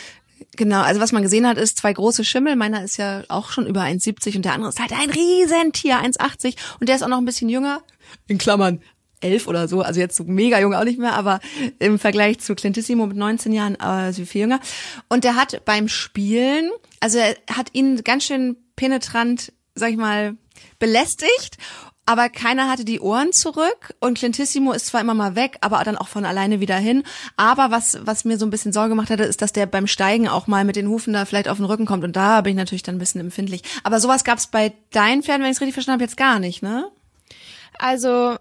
Genau, 0.56 0.82
also 0.82 1.00
was 1.00 1.12
man 1.12 1.22
gesehen 1.22 1.46
hat, 1.46 1.58
ist 1.58 1.78
zwei 1.78 1.92
große 1.92 2.24
Schimmel. 2.24 2.56
Meiner 2.56 2.84
ist 2.84 2.96
ja 2.96 3.24
auch 3.28 3.50
schon 3.50 3.66
über 3.66 3.82
1,70 3.82 4.36
und 4.36 4.44
der 4.44 4.52
andere 4.52 4.68
ist 4.68 4.80
halt 4.80 4.92
ein 4.92 5.10
Riesentier, 5.10 5.96
1,80 5.96 6.56
und 6.80 6.88
der 6.88 6.96
ist 6.96 7.02
auch 7.02 7.08
noch 7.08 7.18
ein 7.18 7.24
bisschen 7.24 7.48
jünger. 7.48 7.82
In 8.28 8.38
Klammern 8.38 8.80
elf 9.20 9.48
oder 9.48 9.66
so, 9.68 9.80
also 9.80 9.98
jetzt 9.98 10.16
so 10.16 10.24
mega 10.24 10.60
jung 10.60 10.74
auch 10.74 10.84
nicht 10.84 10.98
mehr, 10.98 11.14
aber 11.14 11.40
im 11.78 11.98
Vergleich 11.98 12.40
zu 12.40 12.54
Clintissimo 12.54 13.06
mit 13.06 13.16
19 13.16 13.52
Jahren 13.52 13.76
also 13.76 14.24
viel 14.24 14.42
jünger. 14.42 14.60
Und 15.08 15.24
der 15.24 15.34
hat 15.34 15.64
beim 15.64 15.88
Spielen, 15.88 16.70
also 17.00 17.18
er 17.18 17.34
hat 17.50 17.70
ihn 17.72 18.04
ganz 18.04 18.24
schön 18.24 18.56
penetrant, 18.76 19.52
sag 19.74 19.90
ich 19.90 19.96
mal, 19.96 20.36
belästigt 20.78 21.56
aber 22.06 22.28
keiner 22.28 22.68
hatte 22.68 22.84
die 22.84 23.00
Ohren 23.00 23.32
zurück 23.32 23.94
und 24.00 24.18
Clintissimo 24.18 24.73
ist 24.73 24.87
zwar 24.87 25.00
immer 25.00 25.14
mal 25.14 25.37
weg, 25.37 25.58
aber 25.61 25.82
dann 25.84 25.96
auch 25.96 26.08
von 26.08 26.25
alleine 26.25 26.61
wieder 26.61 26.76
hin. 26.76 27.02
Aber 27.37 27.70
was, 27.70 27.99
was 28.02 28.25
mir 28.25 28.38
so 28.38 28.46
ein 28.46 28.50
bisschen 28.50 28.73
Sorge 28.73 28.90
gemacht 28.90 29.11
hatte, 29.11 29.25
ist, 29.25 29.42
dass 29.42 29.52
der 29.52 29.66
beim 29.66 29.87
Steigen 29.87 30.28
auch 30.28 30.46
mal 30.46 30.64
mit 30.64 30.76
den 30.76 30.88
Hufen 30.88 31.12
da 31.14 31.25
vielleicht 31.25 31.49
auf 31.49 31.56
den 31.56 31.66
Rücken 31.66 31.87
kommt 31.87 32.04
und 32.04 32.16
da 32.16 32.40
bin 32.42 32.52
ich 32.52 32.56
natürlich 32.56 32.82
dann 32.82 32.96
ein 32.96 32.99
bisschen 33.00 33.20
empfindlich. 33.20 33.62
Aber 33.82 34.00
sowas 34.00 34.25
gab 34.25 34.38
es 34.38 34.49
bei 34.49 34.73
deinen 34.90 35.23
Pferden, 35.23 35.42
wenn 35.42 35.50
ich 35.50 35.56
es 35.56 35.61
richtig 35.61 35.75
verstanden 35.75 36.00
habe, 36.00 36.04
jetzt 36.04 36.16
gar 36.16 36.38
nicht, 36.38 36.62
ne? 36.62 36.90
Also 37.78 38.37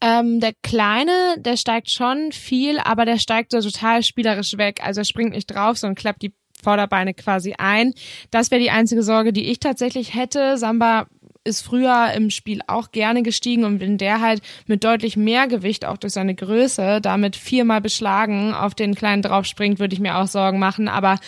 ähm, 0.00 0.40
der 0.40 0.52
Kleine, 0.62 1.36
der 1.38 1.56
steigt 1.56 1.90
schon 1.90 2.32
viel, 2.32 2.78
aber 2.80 3.04
der 3.04 3.18
steigt 3.18 3.52
so 3.52 3.60
total 3.60 4.02
spielerisch 4.02 4.56
weg. 4.56 4.80
Also 4.82 5.02
er 5.02 5.04
springt 5.04 5.32
nicht 5.32 5.46
drauf, 5.46 5.78
sondern 5.78 5.94
klappt 5.94 6.22
die 6.22 6.34
Vorderbeine 6.60 7.14
quasi 7.14 7.54
ein. 7.58 7.92
Das 8.30 8.50
wäre 8.50 8.60
die 8.60 8.70
einzige 8.70 9.02
Sorge, 9.02 9.32
die 9.32 9.50
ich 9.50 9.60
tatsächlich 9.60 10.14
hätte. 10.14 10.58
Samba 10.58 11.06
ist 11.44 11.62
früher 11.62 12.12
im 12.14 12.30
Spiel 12.30 12.60
auch 12.66 12.92
gerne 12.92 13.22
gestiegen 13.22 13.64
und 13.64 13.80
wenn 13.80 13.98
der 13.98 14.20
halt 14.20 14.42
mit 14.66 14.84
deutlich 14.84 15.16
mehr 15.16 15.48
Gewicht, 15.48 15.84
auch 15.84 15.96
durch 15.96 16.12
seine 16.12 16.34
Größe, 16.34 17.00
damit 17.00 17.36
viermal 17.36 17.80
beschlagen 17.80 18.54
auf 18.54 18.74
den 18.74 18.94
Kleinen 18.94 19.22
draufspringt, 19.22 19.78
würde 19.78 19.94
ich 19.94 20.00
mir 20.00 20.18
auch 20.18 20.28
Sorgen 20.28 20.58
machen. 20.58 20.88
Aber 20.88 21.18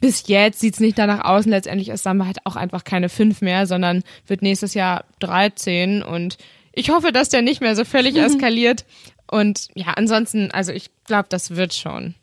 bis 0.00 0.28
jetzt 0.28 0.60
sieht's 0.60 0.80
nicht 0.80 0.98
danach 0.98 1.24
aus. 1.24 1.46
Und 1.46 1.50
letztendlich 1.50 1.88
ist 1.88 2.04
Samba 2.04 2.26
halt 2.26 2.38
auch 2.44 2.56
einfach 2.56 2.84
keine 2.84 3.08
fünf 3.08 3.40
mehr, 3.40 3.66
sondern 3.66 4.02
wird 4.26 4.42
nächstes 4.42 4.74
Jahr 4.74 5.04
13 5.20 6.02
und 6.02 6.38
ich 6.76 6.90
hoffe, 6.90 7.12
dass 7.12 7.28
der 7.28 7.42
nicht 7.42 7.60
mehr 7.60 7.76
so 7.76 7.84
völlig 7.84 8.16
eskaliert. 8.18 8.84
Und 9.30 9.68
ja, 9.74 9.88
ansonsten, 9.94 10.50
also 10.50 10.72
ich 10.72 10.90
glaube, 11.06 11.26
das 11.28 11.56
wird 11.56 11.74
schon. 11.74 12.14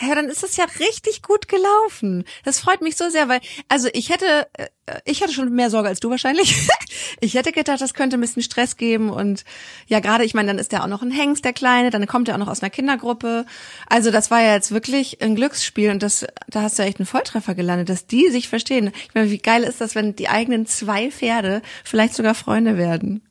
Ja, 0.00 0.14
dann 0.14 0.28
ist 0.28 0.44
es 0.44 0.56
ja 0.56 0.64
richtig 0.78 1.22
gut 1.22 1.48
gelaufen. 1.48 2.24
Das 2.44 2.60
freut 2.60 2.82
mich 2.82 2.96
so 2.96 3.08
sehr, 3.08 3.28
weil, 3.28 3.40
also 3.68 3.88
ich 3.92 4.10
hätte, 4.10 4.46
äh, 4.52 4.68
ich 5.04 5.22
hatte 5.22 5.32
schon 5.32 5.52
mehr 5.52 5.70
Sorge 5.70 5.88
als 5.88 5.98
du 5.98 6.08
wahrscheinlich. 6.10 6.68
ich 7.20 7.34
hätte 7.34 7.50
gedacht, 7.52 7.80
das 7.80 7.94
könnte 7.94 8.16
ein 8.16 8.20
bisschen 8.20 8.42
Stress 8.42 8.76
geben 8.76 9.10
und 9.10 9.44
ja, 9.86 9.98
gerade, 10.00 10.24
ich 10.24 10.34
meine, 10.34 10.48
dann 10.48 10.58
ist 10.58 10.70
der 10.72 10.84
auch 10.84 10.88
noch 10.88 11.02
ein 11.02 11.10
Hengst, 11.10 11.44
der 11.44 11.52
Kleine, 11.52 11.90
dann 11.90 12.06
kommt 12.06 12.28
er 12.28 12.34
auch 12.34 12.38
noch 12.38 12.48
aus 12.48 12.62
einer 12.62 12.70
Kindergruppe. 12.70 13.44
Also 13.88 14.10
das 14.10 14.30
war 14.30 14.40
ja 14.40 14.54
jetzt 14.54 14.70
wirklich 14.70 15.20
ein 15.20 15.34
Glücksspiel 15.34 15.90
und 15.90 16.02
das, 16.02 16.26
da 16.48 16.62
hast 16.62 16.78
du 16.78 16.84
echt 16.84 17.00
einen 17.00 17.06
Volltreffer 17.06 17.54
gelandet, 17.54 17.88
dass 17.88 18.06
die 18.06 18.28
sich 18.30 18.48
verstehen. 18.48 18.92
Ich 19.08 19.14
meine, 19.14 19.30
wie 19.30 19.38
geil 19.38 19.64
ist 19.64 19.80
das, 19.80 19.94
wenn 19.94 20.14
die 20.14 20.28
eigenen 20.28 20.66
zwei 20.66 21.10
Pferde 21.10 21.60
vielleicht 21.82 22.14
sogar 22.14 22.34
Freunde 22.34 22.76
werden? 22.76 23.22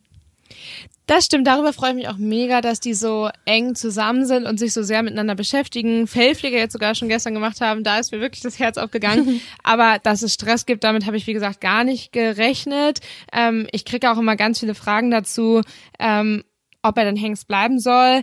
Das 1.08 1.24
stimmt, 1.24 1.48
darüber 1.48 1.72
freue 1.72 1.92
ich 1.92 1.96
mich 1.96 2.10
auch 2.10 2.18
mega, 2.18 2.60
dass 2.60 2.82
die 2.82 2.94
so 2.94 3.30
eng 3.46 3.76
zusammen 3.76 4.26
sind 4.26 4.46
und 4.46 4.60
sich 4.60 4.74
so 4.74 4.84
sehr 4.84 5.04
miteinander 5.04 5.36
beschäftigen. 5.36 6.06
Fellpflege 6.06 6.58
jetzt 6.58 6.74
sogar 6.74 6.96
schon 6.96 7.08
gestern 7.08 7.34
gemacht 7.34 7.62
haben, 7.62 7.86
da 7.86 7.98
ist 7.98 8.12
mir 8.12 8.20
wirklich 8.20 8.44
das 8.44 8.60
Herz 8.60 8.78
aufgegangen. 8.78 9.40
Aber 9.64 10.00
dass 10.04 10.22
es 10.22 10.34
Stress 10.34 10.66
gibt, 10.66 10.84
damit 10.84 11.06
habe 11.06 11.16
ich, 11.16 11.26
wie 11.26 11.34
gesagt, 11.34 11.62
gar 11.62 11.86
nicht 11.86 12.12
gerechnet. 12.12 13.00
Ähm, 13.32 13.68
ich 13.72 13.86
kriege 13.86 14.12
auch 14.12 14.18
immer 14.18 14.36
ganz 14.36 14.60
viele 14.60 14.76
Fragen 14.76 15.10
dazu, 15.10 15.62
ähm, 15.98 16.44
ob 16.84 16.98
er 16.98 17.06
dann 17.06 17.16
Hengst 17.16 17.48
bleiben 17.48 17.80
soll 17.80 18.22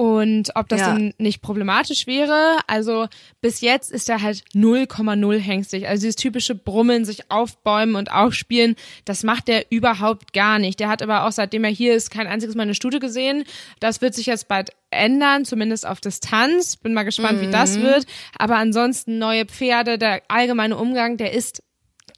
und 0.00 0.50
ob 0.54 0.68
das 0.68 0.80
ja. 0.80 0.92
dann 0.92 1.12
nicht 1.18 1.42
problematisch 1.42 2.06
wäre. 2.06 2.58
Also 2.68 3.08
bis 3.40 3.60
jetzt 3.62 3.90
ist 3.90 4.08
er 4.08 4.22
halt 4.22 4.44
0,0 4.54 5.38
hängstig. 5.38 5.88
Also 5.88 6.02
dieses 6.02 6.14
typische 6.14 6.54
Brummeln, 6.54 7.04
sich 7.04 7.32
aufbäumen 7.32 7.96
und 7.96 8.12
aufspielen, 8.12 8.76
das 9.04 9.24
macht 9.24 9.48
er 9.48 9.64
überhaupt 9.70 10.32
gar 10.32 10.60
nicht. 10.60 10.78
Der 10.78 10.88
hat 10.88 11.02
aber 11.02 11.26
auch 11.26 11.32
seitdem 11.32 11.64
er 11.64 11.70
hier 11.70 11.96
ist 11.96 12.12
kein 12.12 12.28
einziges 12.28 12.54
Mal 12.54 12.62
eine 12.62 12.76
Studie 12.76 13.00
gesehen. 13.00 13.42
Das 13.80 14.00
wird 14.00 14.14
sich 14.14 14.26
jetzt 14.26 14.46
bald 14.46 14.70
ändern, 14.90 15.44
zumindest 15.44 15.84
auf 15.84 16.00
Distanz. 16.00 16.76
Bin 16.76 16.94
mal 16.94 17.02
gespannt, 17.02 17.42
mhm. 17.42 17.48
wie 17.48 17.50
das 17.50 17.76
mhm. 17.76 17.82
wird. 17.82 18.06
Aber 18.38 18.54
ansonsten 18.54 19.18
neue 19.18 19.46
Pferde, 19.46 19.98
der 19.98 20.22
allgemeine 20.28 20.76
Umgang, 20.76 21.16
der 21.16 21.32
ist 21.32 21.60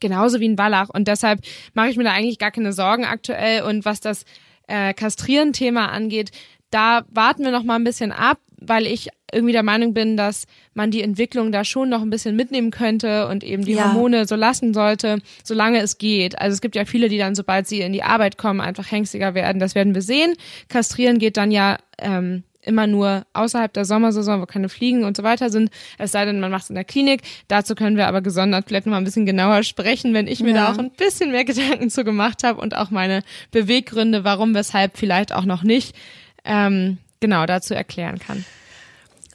genauso 0.00 0.38
wie 0.38 0.48
ein 0.50 0.58
Wallach 0.58 0.90
und 0.90 1.08
deshalb 1.08 1.40
mache 1.72 1.88
ich 1.88 1.96
mir 1.96 2.04
da 2.04 2.12
eigentlich 2.12 2.38
gar 2.38 2.50
keine 2.50 2.74
Sorgen 2.74 3.06
aktuell 3.06 3.62
und 3.62 3.86
was 3.86 4.00
das 4.00 4.26
äh, 4.66 4.92
Kastrieren-Thema 4.92 5.90
angeht, 5.90 6.30
da 6.70 7.04
warten 7.10 7.44
wir 7.44 7.50
noch 7.50 7.64
mal 7.64 7.76
ein 7.76 7.84
bisschen 7.84 8.12
ab, 8.12 8.38
weil 8.60 8.86
ich 8.86 9.08
irgendwie 9.32 9.52
der 9.52 9.62
Meinung 9.62 9.94
bin, 9.94 10.16
dass 10.16 10.46
man 10.74 10.90
die 10.90 11.02
Entwicklung 11.02 11.52
da 11.52 11.64
schon 11.64 11.88
noch 11.88 12.02
ein 12.02 12.10
bisschen 12.10 12.36
mitnehmen 12.36 12.70
könnte 12.70 13.26
und 13.28 13.42
eben 13.42 13.64
die 13.64 13.72
ja. 13.72 13.86
Hormone 13.86 14.26
so 14.26 14.36
lassen 14.36 14.74
sollte, 14.74 15.18
solange 15.44 15.80
es 15.80 15.98
geht. 15.98 16.38
Also 16.38 16.54
es 16.54 16.60
gibt 16.60 16.76
ja 16.76 16.84
viele, 16.84 17.08
die 17.08 17.18
dann, 17.18 17.34
sobald 17.34 17.66
sie 17.66 17.80
in 17.80 17.92
die 17.92 18.02
Arbeit 18.02 18.38
kommen, 18.38 18.60
einfach 18.60 18.90
hängstiger 18.90 19.34
werden. 19.34 19.60
Das 19.60 19.74
werden 19.74 19.94
wir 19.94 20.02
sehen. 20.02 20.34
Kastrieren 20.68 21.18
geht 21.18 21.36
dann 21.36 21.50
ja 21.50 21.78
ähm, 21.98 22.44
immer 22.62 22.86
nur 22.86 23.24
außerhalb 23.32 23.72
der 23.72 23.84
Sommersaison, 23.84 24.40
wo 24.40 24.46
keine 24.46 24.68
Fliegen 24.68 25.04
und 25.04 25.16
so 25.16 25.22
weiter 25.22 25.50
sind. 25.50 25.70
Es 25.98 26.12
sei 26.12 26.24
denn, 26.24 26.40
man 26.40 26.50
macht 26.50 26.64
es 26.64 26.70
in 26.70 26.74
der 26.74 26.84
Klinik. 26.84 27.22
Dazu 27.48 27.74
können 27.74 27.96
wir 27.96 28.06
aber 28.06 28.20
gesondert 28.20 28.66
vielleicht 28.68 28.86
noch 28.86 28.92
mal 28.92 28.98
ein 28.98 29.04
bisschen 29.04 29.26
genauer 29.26 29.62
sprechen, 29.62 30.12
wenn 30.12 30.26
ich 30.26 30.40
mir 30.40 30.54
ja. 30.54 30.66
da 30.66 30.72
auch 30.72 30.78
ein 30.78 30.90
bisschen 30.90 31.30
mehr 31.30 31.44
Gedanken 31.44 31.88
zu 31.90 32.04
gemacht 32.04 32.44
habe 32.44 32.60
und 32.60 32.76
auch 32.76 32.90
meine 32.90 33.22
Beweggründe, 33.50 34.24
warum, 34.24 34.54
weshalb 34.54 34.98
vielleicht 34.98 35.32
auch 35.32 35.44
noch 35.44 35.62
nicht 35.62 35.94
ähm, 36.44 36.98
genau 37.20 37.46
dazu 37.46 37.74
erklären 37.74 38.18
kann. 38.18 38.44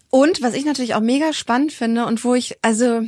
Und 0.10 0.42
was 0.42 0.54
ich 0.54 0.66
natürlich 0.66 0.96
auch 0.96 1.02
mega 1.02 1.34
spannend 1.34 1.74
finde 1.74 2.06
und 2.06 2.24
wo 2.24 2.36
ich, 2.36 2.58
also, 2.62 3.02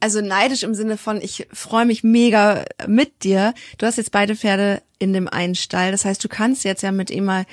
also 0.00 0.20
neidisch 0.20 0.62
im 0.62 0.74
Sinne 0.74 0.96
von, 0.96 1.20
ich 1.20 1.46
freue 1.52 1.84
mich 1.84 2.02
mega 2.02 2.64
mit 2.86 3.22
dir. 3.22 3.52
Du 3.76 3.86
hast 3.86 3.98
jetzt 3.98 4.12
beide 4.12 4.34
Pferde 4.34 4.82
in 4.98 5.12
dem 5.12 5.28
einen 5.28 5.54
Stall. 5.54 5.92
Das 5.92 6.04
heißt, 6.04 6.22
du 6.24 6.28
kannst 6.28 6.64
jetzt 6.64 6.82
ja 6.82 6.90
mit 6.90 7.10
ihm 7.10 7.24
mal 7.24 7.44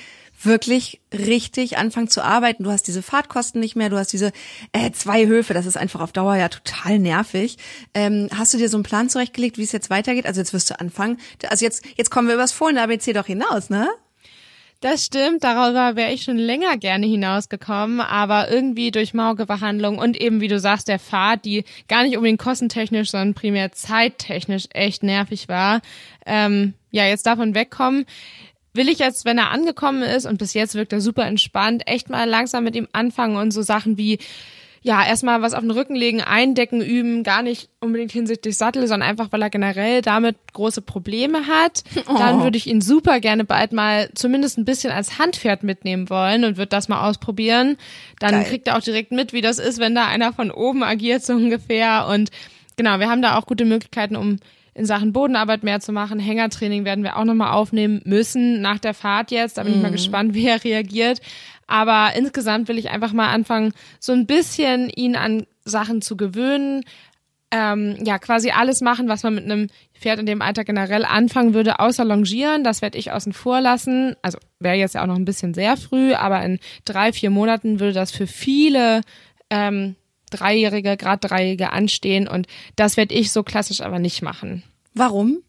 wirklich 0.42 1.00
richtig 1.12 1.78
anfangen 1.78 2.08
zu 2.08 2.22
arbeiten. 2.22 2.64
Du 2.64 2.70
hast 2.70 2.86
diese 2.88 3.02
Fahrtkosten 3.02 3.60
nicht 3.60 3.76
mehr, 3.76 3.88
du 3.88 3.98
hast 3.98 4.12
diese 4.12 4.32
äh, 4.72 4.90
zwei 4.92 5.26
Höfe, 5.26 5.54
das 5.54 5.66
ist 5.66 5.76
einfach 5.76 6.00
auf 6.00 6.12
Dauer 6.12 6.36
ja 6.36 6.48
total 6.48 6.98
nervig. 6.98 7.56
Ähm, 7.94 8.28
hast 8.34 8.52
du 8.52 8.58
dir 8.58 8.68
so 8.68 8.76
einen 8.76 8.84
Plan 8.84 9.08
zurechtgelegt, 9.08 9.58
wie 9.58 9.62
es 9.62 9.72
jetzt 9.72 9.90
weitergeht? 9.90 10.26
Also 10.26 10.40
jetzt 10.40 10.52
wirst 10.52 10.70
du 10.70 10.78
anfangen. 10.78 11.18
Also 11.48 11.64
jetzt, 11.64 11.84
jetzt 11.96 12.10
kommen 12.10 12.28
wir 12.28 12.34
übers 12.34 12.52
Fohlen 12.52 12.78
ABC 12.78 13.12
doch 13.12 13.26
hinaus, 13.26 13.70
ne? 13.70 13.88
Das 14.80 15.06
stimmt, 15.06 15.42
darüber 15.42 15.96
wäre 15.96 16.12
ich 16.12 16.22
schon 16.22 16.36
länger 16.36 16.76
gerne 16.76 17.06
hinausgekommen, 17.06 18.00
aber 18.00 18.50
irgendwie 18.50 18.90
durch 18.90 19.14
Maugebehandlung 19.14 19.98
und 19.98 20.20
eben, 20.20 20.42
wie 20.42 20.48
du 20.48 20.60
sagst, 20.60 20.88
der 20.88 20.98
Fahrt, 20.98 21.46
die 21.46 21.64
gar 21.88 22.02
nicht 22.02 22.16
unbedingt 22.16 22.40
kostentechnisch, 22.40 23.10
sondern 23.10 23.32
primär 23.32 23.72
zeittechnisch 23.72 24.66
echt 24.74 25.02
nervig 25.02 25.48
war, 25.48 25.80
ähm, 26.26 26.74
ja, 26.90 27.06
jetzt 27.06 27.26
davon 27.26 27.54
wegkommen. 27.54 28.04
Will 28.74 28.90
ich 28.90 28.98
jetzt, 28.98 29.24
wenn 29.24 29.38
er 29.38 29.50
angekommen 29.50 30.02
ist 30.02 30.26
und 30.26 30.36
bis 30.36 30.52
jetzt 30.52 30.74
wirkt 30.74 30.92
er 30.92 31.00
super 31.00 31.24
entspannt, 31.24 31.84
echt 31.86 32.10
mal 32.10 32.28
langsam 32.28 32.62
mit 32.64 32.76
ihm 32.76 32.88
anfangen 32.92 33.36
und 33.36 33.52
so 33.52 33.62
Sachen 33.62 33.96
wie 33.96 34.18
ja, 34.86 35.04
erstmal 35.04 35.42
was 35.42 35.52
auf 35.52 35.62
den 35.62 35.72
Rücken 35.72 35.96
legen, 35.96 36.20
eindecken 36.20 36.80
üben, 36.80 37.24
gar 37.24 37.42
nicht 37.42 37.70
unbedingt 37.80 38.12
hinsichtlich 38.12 38.56
Sattel, 38.56 38.86
sondern 38.86 39.08
einfach, 39.08 39.32
weil 39.32 39.42
er 39.42 39.50
generell 39.50 40.00
damit 40.00 40.36
große 40.52 40.80
Probleme 40.80 41.46
hat. 41.48 41.82
Oh. 42.08 42.16
Dann 42.18 42.42
würde 42.42 42.56
ich 42.56 42.68
ihn 42.68 42.80
super 42.80 43.18
gerne 43.18 43.44
bald 43.44 43.72
mal 43.72 44.10
zumindest 44.14 44.58
ein 44.58 44.64
bisschen 44.64 44.92
als 44.92 45.18
Handpferd 45.18 45.64
mitnehmen 45.64 46.08
wollen 46.08 46.44
und 46.44 46.56
würde 46.56 46.68
das 46.68 46.88
mal 46.88 47.08
ausprobieren. 47.08 47.78
Dann 48.20 48.30
Geil. 48.30 48.44
kriegt 48.44 48.68
er 48.68 48.76
auch 48.76 48.82
direkt 48.82 49.10
mit, 49.10 49.32
wie 49.32 49.40
das 49.40 49.58
ist, 49.58 49.80
wenn 49.80 49.96
da 49.96 50.06
einer 50.06 50.32
von 50.32 50.52
oben 50.52 50.84
agiert, 50.84 51.24
so 51.24 51.32
ungefähr. 51.32 52.06
Und 52.06 52.30
genau, 52.76 53.00
wir 53.00 53.08
haben 53.08 53.22
da 53.22 53.36
auch 53.36 53.46
gute 53.46 53.64
Möglichkeiten, 53.64 54.14
um 54.14 54.38
in 54.76 54.84
Sachen 54.84 55.12
Bodenarbeit 55.12 55.64
mehr 55.64 55.80
zu 55.80 55.90
machen. 55.90 56.20
Hängertraining 56.20 56.84
werden 56.84 57.02
wir 57.02 57.16
auch 57.16 57.24
nochmal 57.24 57.52
aufnehmen 57.52 58.02
müssen 58.04 58.60
nach 58.60 58.78
der 58.78 58.94
Fahrt 58.94 59.30
jetzt. 59.30 59.58
Da 59.58 59.64
bin 59.64 59.74
ich 59.74 59.82
mal 59.82 59.88
mhm. 59.88 59.94
gespannt, 59.94 60.34
wie 60.34 60.46
er 60.46 60.62
reagiert. 60.62 61.20
Aber 61.66 62.12
insgesamt 62.16 62.68
will 62.68 62.78
ich 62.78 62.90
einfach 62.90 63.12
mal 63.12 63.28
anfangen, 63.28 63.72
so 63.98 64.12
ein 64.12 64.26
bisschen 64.26 64.88
ihn 64.90 65.16
an 65.16 65.46
Sachen 65.64 66.00
zu 66.02 66.16
gewöhnen. 66.16 66.84
Ähm, 67.50 67.96
ja, 68.04 68.18
quasi 68.18 68.50
alles 68.50 68.80
machen, 68.80 69.08
was 69.08 69.22
man 69.22 69.34
mit 69.36 69.44
einem 69.44 69.68
Pferd 69.94 70.18
in 70.18 70.26
dem 70.26 70.42
Alter 70.42 70.64
generell 70.64 71.04
anfangen 71.04 71.54
würde, 71.54 71.78
außer 71.80 72.04
Longieren. 72.04 72.64
Das 72.64 72.82
werde 72.82 72.98
ich 72.98 73.12
außen 73.12 73.32
vor 73.32 73.60
lassen. 73.60 74.16
Also 74.22 74.38
wäre 74.58 74.76
jetzt 74.76 74.94
ja 74.94 75.02
auch 75.02 75.06
noch 75.06 75.16
ein 75.16 75.24
bisschen 75.24 75.54
sehr 75.54 75.76
früh, 75.76 76.14
aber 76.14 76.42
in 76.44 76.58
drei, 76.84 77.12
vier 77.12 77.30
Monaten 77.30 77.80
würde 77.80 77.92
das 77.92 78.10
für 78.10 78.26
viele 78.26 79.00
ähm, 79.50 79.96
Dreijährige, 80.30 80.96
gerade 80.96 81.26
Dreijährige 81.26 81.72
anstehen. 81.72 82.28
Und 82.28 82.46
das 82.74 82.96
werde 82.96 83.14
ich 83.14 83.32
so 83.32 83.42
klassisch 83.42 83.80
aber 83.80 83.98
nicht 83.98 84.22
machen. 84.22 84.62
Warum? 84.94 85.42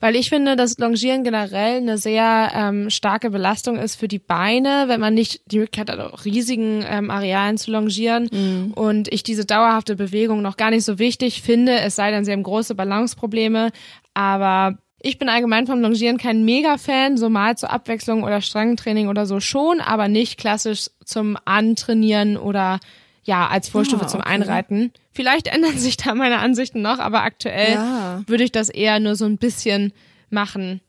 Weil 0.00 0.16
ich 0.16 0.28
finde, 0.28 0.56
dass 0.56 0.78
Longieren 0.78 1.24
generell 1.24 1.78
eine 1.78 1.98
sehr 1.98 2.52
ähm, 2.54 2.90
starke 2.90 3.30
Belastung 3.30 3.78
ist 3.78 3.96
für 3.96 4.08
die 4.08 4.18
Beine, 4.18 4.84
wenn 4.86 5.00
man 5.00 5.14
nicht 5.14 5.40
die 5.46 5.58
Möglichkeit 5.58 5.90
hat, 5.90 6.00
auch 6.00 6.24
riesigen 6.24 6.84
ähm, 6.88 7.10
Arealen 7.10 7.58
zu 7.58 7.70
longieren. 7.70 8.28
Mhm. 8.32 8.72
Und 8.74 9.12
ich 9.12 9.22
diese 9.22 9.44
dauerhafte 9.44 9.96
Bewegung 9.96 10.42
noch 10.42 10.56
gar 10.56 10.70
nicht 10.70 10.84
so 10.84 10.98
wichtig 10.98 11.42
finde, 11.42 11.80
es 11.80 11.96
sei 11.96 12.10
denn, 12.10 12.24
sie 12.24 12.32
haben 12.32 12.42
große 12.42 12.74
Balanceprobleme. 12.74 13.70
Aber 14.14 14.78
ich 15.00 15.18
bin 15.18 15.28
allgemein 15.28 15.66
vom 15.66 15.80
Longieren 15.80 16.18
kein 16.18 16.44
Mega-Fan, 16.44 17.16
so 17.16 17.28
mal 17.28 17.56
zur 17.56 17.70
Abwechslung 17.70 18.24
oder 18.24 18.40
Strangentraining 18.40 19.08
oder 19.08 19.26
so 19.26 19.40
schon, 19.40 19.80
aber 19.80 20.08
nicht 20.08 20.38
klassisch 20.38 20.88
zum 21.04 21.36
Antrainieren 21.44 22.36
oder 22.36 22.80
ja, 23.26 23.48
als 23.48 23.68
Vorstufe 23.68 24.02
ah, 24.02 24.06
okay. 24.06 24.12
zum 24.12 24.20
Einreiten. 24.20 24.92
Vielleicht 25.12 25.48
ändern 25.48 25.76
sich 25.78 25.96
da 25.96 26.14
meine 26.14 26.38
Ansichten 26.38 26.80
noch, 26.80 27.00
aber 27.00 27.22
aktuell 27.22 27.74
ja. 27.74 28.22
würde 28.26 28.44
ich 28.44 28.52
das 28.52 28.68
eher 28.68 29.00
nur 29.00 29.16
so 29.16 29.24
ein 29.24 29.36
bisschen 29.36 29.92
machen. 30.30 30.80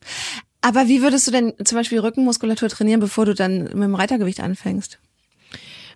Aber 0.60 0.88
wie 0.88 1.02
würdest 1.02 1.26
du 1.26 1.30
denn 1.32 1.52
zum 1.64 1.76
Beispiel 1.76 1.98
Rückenmuskulatur 2.00 2.68
trainieren, 2.68 3.00
bevor 3.00 3.26
du 3.26 3.34
dann 3.34 3.64
mit 3.64 3.72
dem 3.74 3.94
Reitergewicht 3.94 4.40
anfängst? 4.40 4.98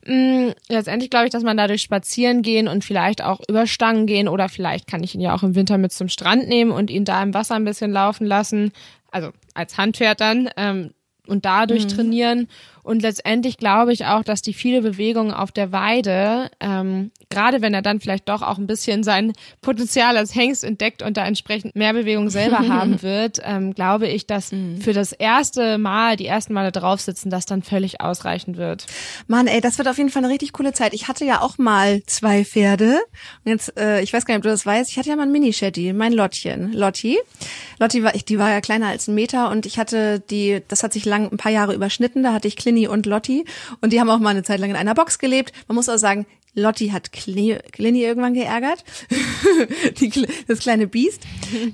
Mm, 0.04 0.50
letztendlich 0.68 1.10
glaube 1.10 1.26
ich, 1.26 1.32
dass 1.32 1.44
man 1.44 1.56
dadurch 1.56 1.82
spazieren 1.82 2.42
gehen 2.42 2.66
und 2.66 2.84
vielleicht 2.84 3.22
auch 3.22 3.40
über 3.48 3.68
Stangen 3.68 4.06
gehen 4.06 4.26
oder 4.26 4.48
vielleicht 4.48 4.88
kann 4.88 5.04
ich 5.04 5.14
ihn 5.14 5.20
ja 5.20 5.34
auch 5.34 5.44
im 5.44 5.54
Winter 5.54 5.78
mit 5.78 5.92
zum 5.92 6.08
Strand 6.08 6.48
nehmen 6.48 6.72
und 6.72 6.90
ihn 6.90 7.04
da 7.04 7.22
im 7.22 7.34
Wasser 7.34 7.54
ein 7.54 7.64
bisschen 7.64 7.92
laufen 7.92 8.26
lassen. 8.26 8.72
Also 9.12 9.30
als 9.54 9.78
Handpferd 9.78 10.20
dann 10.20 10.50
ähm, 10.56 10.90
und 11.26 11.44
dadurch 11.44 11.84
mhm. 11.84 11.88
trainieren. 11.88 12.48
Und 12.82 13.02
letztendlich 13.02 13.58
glaube 13.58 13.92
ich 13.92 14.06
auch, 14.06 14.24
dass 14.24 14.42
die 14.42 14.54
viele 14.54 14.82
Bewegung 14.82 15.32
auf 15.32 15.52
der 15.52 15.70
Weide, 15.70 16.50
ähm, 16.60 17.12
gerade 17.30 17.62
wenn 17.62 17.74
er 17.74 17.82
dann 17.82 18.00
vielleicht 18.00 18.28
doch 18.28 18.42
auch 18.42 18.58
ein 18.58 18.66
bisschen 18.66 19.04
sein 19.04 19.32
Potenzial 19.60 20.16
als 20.16 20.34
Hengst 20.34 20.64
entdeckt 20.64 21.02
und 21.02 21.16
da 21.16 21.24
entsprechend 21.24 21.76
mehr 21.76 21.92
Bewegung 21.92 22.28
selber 22.28 22.58
haben 22.68 23.02
wird, 23.02 23.40
ähm, 23.44 23.74
glaube 23.74 24.08
ich, 24.08 24.26
dass 24.26 24.52
mhm. 24.52 24.80
für 24.80 24.92
das 24.92 25.12
erste 25.12 25.78
Mal, 25.78 26.16
die 26.16 26.26
ersten 26.26 26.52
Male 26.54 26.72
drauf 26.72 27.00
sitzen, 27.00 27.30
das 27.30 27.46
dann 27.46 27.62
völlig 27.62 28.00
ausreichend 28.00 28.56
wird. 28.56 28.86
Mann, 29.28 29.46
ey, 29.46 29.60
das 29.60 29.78
wird 29.78 29.88
auf 29.88 29.98
jeden 29.98 30.10
Fall 30.10 30.24
eine 30.24 30.32
richtig 30.32 30.52
coole 30.52 30.72
Zeit. 30.72 30.92
Ich 30.92 31.06
hatte 31.06 31.24
ja 31.24 31.40
auch 31.40 31.58
mal 31.58 32.02
zwei 32.06 32.44
Pferde. 32.44 33.00
Und 33.44 33.52
jetzt, 33.52 33.78
äh, 33.78 34.02
ich 34.02 34.12
weiß 34.12 34.26
gar 34.26 34.34
nicht, 34.34 34.40
ob 34.40 34.44
du 34.44 34.48
das 34.48 34.66
weißt, 34.66 34.90
ich 34.90 34.98
hatte 34.98 35.08
ja 35.08 35.16
mal 35.16 35.22
ein 35.22 35.32
Mini-Shetty, 35.32 35.92
mein 35.92 36.12
Lottchen, 36.12 36.72
Lotti. 36.72 37.18
Lotti 37.78 38.02
war, 38.02 38.12
die 38.12 38.38
war 38.38 38.50
ja 38.50 38.60
kleiner 38.60 38.88
als 38.88 39.08
ein 39.08 39.14
Meter 39.14 39.50
und 39.50 39.66
ich 39.66 39.78
hatte 39.78 40.20
die, 40.20 40.62
das 40.68 40.82
hat 40.82 40.92
sich 40.92 41.04
lang 41.04 41.30
ein 41.30 41.36
paar 41.36 41.52
Jahre 41.52 41.74
überschnitten, 41.74 42.22
da 42.22 42.32
hatte 42.32 42.48
ich 42.48 42.56
Clini 42.72 42.88
und 42.88 43.06
Lotti 43.06 43.44
und 43.80 43.92
die 43.92 44.00
haben 44.00 44.08
auch 44.08 44.18
mal 44.18 44.30
eine 44.30 44.42
Zeit 44.42 44.60
lang 44.60 44.70
in 44.70 44.76
einer 44.76 44.94
Box 44.94 45.18
gelebt. 45.18 45.52
Man 45.68 45.76
muss 45.76 45.88
auch 45.88 45.98
sagen, 45.98 46.26
Lotti 46.54 46.88
hat 46.88 47.12
Clini 47.12 47.58
irgendwann 48.02 48.34
geärgert, 48.34 48.84
die, 50.00 50.26
das 50.48 50.58
kleine 50.58 50.86
Biest. 50.86 51.22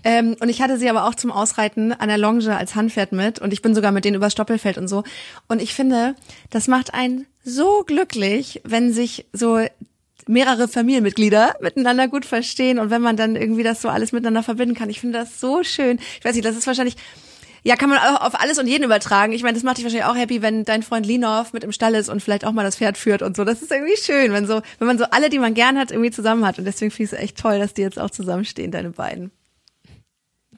ähm, 0.05 0.37
und 0.41 0.49
ich 0.49 0.61
hatte 0.61 0.79
sie 0.79 0.89
aber 0.89 1.07
auch 1.07 1.15
zum 1.15 1.31
Ausreiten 1.33 1.93
an 1.93 2.09
der 2.09 2.19
Longe 2.19 2.57
als 2.57 2.75
Handpferd 2.75 3.13
mit 3.13 3.39
und 3.41 3.53
ich 3.53 3.63
bin 3.63 3.75
sogar 3.75 3.93
mit 3.93 4.05
denen 4.05 4.17
übers 4.17 4.33
Stoppelfeld 4.33 4.79
und 4.79 4.89
so. 4.89 5.05
Und 5.49 5.63
ich 5.63 5.75
finde, 5.75 6.15
das 6.51 6.69
macht 6.69 6.95
einen 6.95 7.27
so 7.45 7.83
glücklich, 7.87 8.61
wenn 8.65 8.93
sich 8.93 9.27
so 9.33 9.61
mehrere 10.27 10.69
Familienmitglieder 10.69 11.57
miteinander 11.61 12.07
gut 12.07 12.25
verstehen 12.25 12.79
und 12.79 12.91
wenn 12.91 13.03
man 13.03 13.17
dann 13.17 13.35
irgendwie 13.35 13.63
das 13.63 13.81
so 13.81 13.89
alles 13.89 14.13
miteinander 14.13 14.43
verbinden 14.43 14.75
kann. 14.75 14.91
Ich 14.91 15.01
finde 15.01 15.19
das 15.19 15.41
so 15.41 15.65
schön. 15.65 15.99
Ich 16.19 16.25
weiß 16.25 16.35
nicht, 16.35 16.45
das 16.45 16.57
ist 16.57 16.67
wahrscheinlich 16.67 16.97
ja, 17.69 17.77
kann 17.77 17.91
man 17.91 17.99
auch 17.99 18.23
auf 18.23 18.41
alles 18.41 18.59
und 18.59 18.67
jeden 18.67 18.85
übertragen. 18.85 19.35
Ich 19.35 19.43
meine, 19.43 19.53
das 19.53 19.63
macht 19.63 19.77
dich 19.77 19.85
wahrscheinlich 19.85 20.07
auch 20.07 20.17
happy, 20.17 20.41
wenn 20.41 20.65
dein 20.65 20.83
Freund 20.83 21.05
Linov 21.05 21.53
mit 21.53 21.65
im 21.65 21.73
Stall 21.73 21.95
ist 21.97 22.09
und 22.09 22.23
vielleicht 22.23 22.47
auch 22.47 22.53
mal 22.53 22.63
das 22.63 22.77
Pferd 22.77 22.97
führt 22.97 23.21
und 23.21 23.37
so. 23.37 23.45
Das 23.45 23.61
ist 23.61 23.71
irgendwie 23.71 23.99
schön, 23.99 24.33
wenn 24.33 24.47
so, 24.47 24.63
wenn 24.79 24.87
man 24.87 24.97
so 24.97 25.05
alle, 25.05 25.29
die 25.29 25.39
man 25.39 25.53
gern 25.53 25.77
hat, 25.77 25.91
irgendwie 25.91 26.11
zusammen 26.11 26.47
hat. 26.47 26.59
Und 26.59 26.65
deswegen 26.65 26.91
finde 26.91 27.05
ich 27.05 27.13
es 27.13 27.19
echt 27.23 27.37
toll, 27.37 27.59
dass 27.59 27.75
die 27.75 27.83
jetzt 27.83 27.99
auch 27.99 28.09
zusammenstehen, 28.09 28.71
deine 28.71 28.89
beiden. 28.89 29.33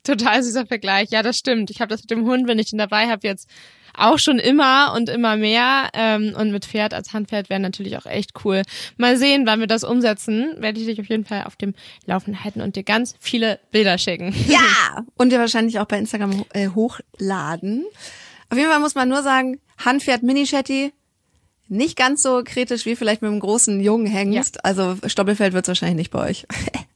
Total 0.04 0.40
süßer 0.40 0.66
Vergleich. 0.66 1.10
Ja, 1.10 1.24
das 1.24 1.36
stimmt. 1.36 1.70
Ich 1.70 1.80
habe 1.80 1.88
das 1.88 2.02
mit 2.02 2.12
dem 2.12 2.26
Hund, 2.26 2.46
wenn 2.46 2.60
ich 2.60 2.70
den 2.70 2.78
dabei 2.78 3.08
habe, 3.08 3.26
jetzt 3.26 3.50
auch 4.00 4.18
schon 4.18 4.38
immer 4.38 4.92
und 4.94 5.08
immer 5.08 5.36
mehr. 5.36 5.90
Ähm, 5.94 6.34
und 6.36 6.52
mit 6.52 6.64
Pferd 6.64 6.94
als 6.94 7.12
Handpferd 7.12 7.50
wäre 7.50 7.60
natürlich 7.60 7.96
auch 7.96 8.06
echt 8.06 8.32
cool. 8.44 8.62
Mal 8.96 9.16
sehen, 9.16 9.46
wann 9.46 9.60
wir 9.60 9.66
das 9.66 9.84
umsetzen. 9.84 10.54
Werde 10.58 10.80
ich 10.80 10.86
dich 10.86 11.00
auf 11.00 11.08
jeden 11.08 11.24
Fall 11.24 11.44
auf 11.44 11.56
dem 11.56 11.74
Laufen 12.06 12.42
halten 12.42 12.60
und 12.60 12.76
dir 12.76 12.82
ganz 12.82 13.14
viele 13.20 13.60
Bilder 13.70 13.98
schicken. 13.98 14.34
Ja, 14.48 15.04
und 15.16 15.30
dir 15.30 15.38
wahrscheinlich 15.38 15.78
auch 15.78 15.86
bei 15.86 15.98
Instagram 15.98 16.44
äh, 16.52 16.68
hochladen. 16.68 17.84
Auf 18.48 18.58
jeden 18.58 18.70
Fall 18.70 18.80
muss 18.80 18.94
man 18.94 19.08
nur 19.08 19.22
sagen, 19.22 19.60
Handpferd 19.78 20.22
Mini-Shetty, 20.22 20.92
nicht 21.68 21.96
ganz 21.96 22.22
so 22.22 22.42
kritisch 22.44 22.84
wie 22.84 22.96
vielleicht 22.96 23.22
mit 23.22 23.30
einem 23.30 23.40
großen 23.40 23.80
jungen 23.80 24.06
Hengst. 24.06 24.56
Ja. 24.56 24.60
Also 24.64 24.96
Stoppelfeld 25.06 25.52
wird's 25.52 25.68
wahrscheinlich 25.68 25.96
nicht 25.96 26.10
bei 26.10 26.28
euch. 26.28 26.46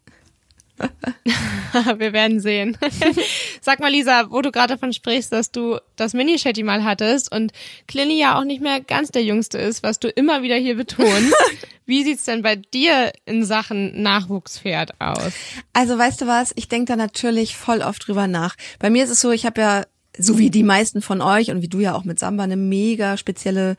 Wir 1.96 2.12
werden 2.12 2.40
sehen. 2.40 2.76
Sag 3.60 3.80
mal, 3.80 3.90
Lisa, 3.90 4.30
wo 4.30 4.42
du 4.42 4.50
gerade 4.50 4.74
davon 4.74 4.92
sprichst, 4.92 5.32
dass 5.32 5.50
du 5.50 5.78
das 5.96 6.14
Mini-Shetty 6.14 6.62
mal 6.62 6.84
hattest 6.84 7.32
und 7.32 7.52
Clini 7.86 8.18
ja 8.18 8.38
auch 8.38 8.44
nicht 8.44 8.60
mehr 8.60 8.80
ganz 8.80 9.10
der 9.10 9.24
Jüngste 9.24 9.58
ist, 9.58 9.82
was 9.82 9.98
du 9.98 10.08
immer 10.08 10.42
wieder 10.42 10.56
hier 10.56 10.76
betonst. 10.76 11.34
Wie 11.86 12.02
sieht's 12.02 12.24
denn 12.24 12.42
bei 12.42 12.56
dir 12.56 13.12
in 13.26 13.44
Sachen 13.44 14.02
Nachwuchspferd 14.02 15.00
aus? 15.00 15.32
Also 15.74 15.98
weißt 15.98 16.22
du 16.22 16.26
was, 16.26 16.52
ich 16.56 16.68
denke 16.68 16.92
da 16.92 16.96
natürlich 16.96 17.56
voll 17.56 17.82
oft 17.82 18.06
drüber 18.06 18.26
nach. 18.26 18.56
Bei 18.78 18.88
mir 18.88 19.04
ist 19.04 19.10
es 19.10 19.20
so, 19.20 19.30
ich 19.32 19.44
habe 19.44 19.60
ja, 19.60 19.84
so 20.18 20.38
wie 20.38 20.50
die 20.50 20.62
meisten 20.62 21.02
von 21.02 21.20
euch 21.20 21.50
und 21.50 21.62
wie 21.62 21.68
du 21.68 21.80
ja 21.80 21.94
auch 21.94 22.04
mit 22.04 22.18
Samba, 22.18 22.44
eine 22.44 22.56
mega 22.56 23.16
spezielle 23.16 23.76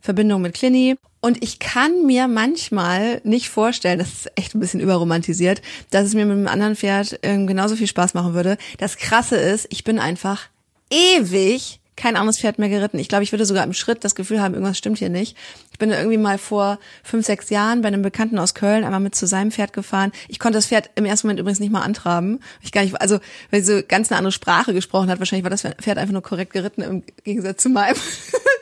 Verbindung 0.00 0.42
mit 0.42 0.54
Clini. 0.54 0.96
Und 1.20 1.42
ich 1.42 1.58
kann 1.58 2.06
mir 2.06 2.28
manchmal 2.28 3.20
nicht 3.24 3.48
vorstellen, 3.48 3.98
das 3.98 4.08
ist 4.08 4.32
echt 4.36 4.54
ein 4.54 4.60
bisschen 4.60 4.80
überromantisiert, 4.80 5.62
dass 5.90 6.06
es 6.06 6.14
mir 6.14 6.24
mit 6.26 6.36
einem 6.36 6.46
anderen 6.46 6.76
Pferd 6.76 7.18
ähm, 7.22 7.46
genauso 7.46 7.74
viel 7.74 7.88
Spaß 7.88 8.14
machen 8.14 8.34
würde. 8.34 8.56
Das 8.78 8.96
Krasse 8.96 9.36
ist, 9.36 9.66
ich 9.70 9.82
bin 9.82 9.98
einfach 9.98 10.48
ewig 10.90 11.77
kein 11.98 12.16
anderes 12.16 12.38
Pferd 12.38 12.58
mehr 12.58 12.68
geritten. 12.68 12.98
Ich 12.98 13.08
glaube, 13.08 13.24
ich 13.24 13.32
würde 13.32 13.44
sogar 13.44 13.64
im 13.64 13.74
Schritt 13.74 14.04
das 14.04 14.14
Gefühl 14.14 14.40
haben, 14.40 14.54
irgendwas 14.54 14.78
stimmt 14.78 14.98
hier 14.98 15.08
nicht. 15.08 15.36
Ich 15.72 15.78
bin 15.78 15.90
irgendwie 15.90 16.16
mal 16.16 16.38
vor 16.38 16.78
fünf, 17.02 17.26
sechs 17.26 17.50
Jahren 17.50 17.82
bei 17.82 17.88
einem 17.88 18.02
Bekannten 18.02 18.38
aus 18.38 18.54
Köln 18.54 18.84
einmal 18.84 19.00
mit 19.00 19.14
zu 19.14 19.26
seinem 19.26 19.50
Pferd 19.50 19.72
gefahren. 19.72 20.12
Ich 20.28 20.38
konnte 20.38 20.56
das 20.58 20.66
Pferd 20.66 20.90
im 20.94 21.04
ersten 21.04 21.26
Moment 21.26 21.40
übrigens 21.40 21.60
nicht 21.60 21.72
mal 21.72 21.82
antraben. 21.82 22.40
Ich 22.62 22.72
gar 22.72 22.82
nicht, 22.82 22.98
also 23.00 23.18
weil 23.50 23.62
sie 23.62 23.78
so 23.78 23.82
ganz 23.86 24.10
eine 24.10 24.18
andere 24.18 24.32
Sprache 24.32 24.72
gesprochen 24.72 25.10
hat. 25.10 25.18
Wahrscheinlich 25.18 25.44
war 25.44 25.50
das 25.50 25.62
Pferd 25.62 25.98
einfach 25.98 26.12
nur 26.12 26.22
korrekt 26.22 26.52
geritten 26.52 26.82
im 26.82 27.02
Gegensatz 27.24 27.62
zu 27.62 27.68
meinem. 27.68 27.96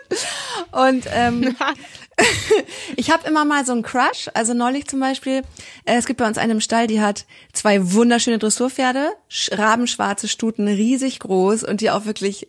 Und 0.73 1.05
ähm, 1.13 1.55
ich 2.97 3.11
habe 3.11 3.29
immer 3.29 3.45
mal 3.45 3.65
so 3.65 3.73
einen 3.73 3.83
Crush. 3.83 4.29
Also 4.35 4.55
neulich 4.55 4.87
zum 4.87 5.01
Beispiel, 5.01 5.43
äh, 5.85 5.97
es 5.97 6.07
gibt 6.07 6.19
bei 6.19 6.27
uns 6.27 6.39
einen 6.39 6.53
im 6.53 6.61
Stall, 6.61 6.87
die 6.87 7.01
hat 7.01 7.27
zwei 7.53 7.93
wunderschöne 7.93 8.39
Dressurpferde, 8.39 9.13
rabenschwarze 9.53 10.29
Stuten, 10.29 10.69
riesig 10.69 11.19
groß 11.21 11.65
und 11.65 11.81
die 11.81 11.91
auch 11.91 12.07
wirklich 12.07 12.47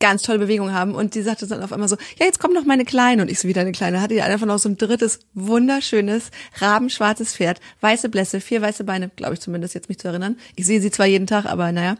ganz 0.00 0.22
tolle 0.22 0.40
Bewegungen 0.40 0.74
haben. 0.74 0.94
Und 0.94 1.14
die 1.14 1.22
sagte 1.22 1.46
dann 1.46 1.62
auf 1.62 1.72
einmal 1.72 1.88
so, 1.88 1.96
ja, 2.18 2.26
jetzt 2.26 2.40
kommt 2.40 2.54
noch 2.54 2.64
meine 2.64 2.84
Kleine. 2.84 3.22
Und 3.22 3.30
ich 3.30 3.38
so 3.38 3.46
wieder 3.46 3.60
eine 3.60 3.72
Kleine. 3.72 4.00
Hatte 4.00 4.14
die 4.14 4.22
einfach 4.22 4.46
noch 4.46 4.58
so 4.58 4.68
ein 4.68 4.76
drittes, 4.76 5.20
wunderschönes, 5.34 6.30
rabenschwarzes 6.58 7.34
Pferd. 7.34 7.60
Weiße 7.80 8.08
Blässe, 8.08 8.40
vier 8.40 8.62
weiße 8.62 8.84
Beine, 8.84 9.10
glaube 9.14 9.34
ich 9.34 9.40
zumindest, 9.40 9.74
jetzt 9.74 9.88
mich 9.88 9.98
zu 9.98 10.08
erinnern. 10.08 10.36
Ich 10.56 10.66
sehe 10.66 10.80
sie 10.80 10.90
zwar 10.90 11.06
jeden 11.06 11.26
Tag, 11.26 11.46
aber 11.46 11.70
naja 11.70 11.96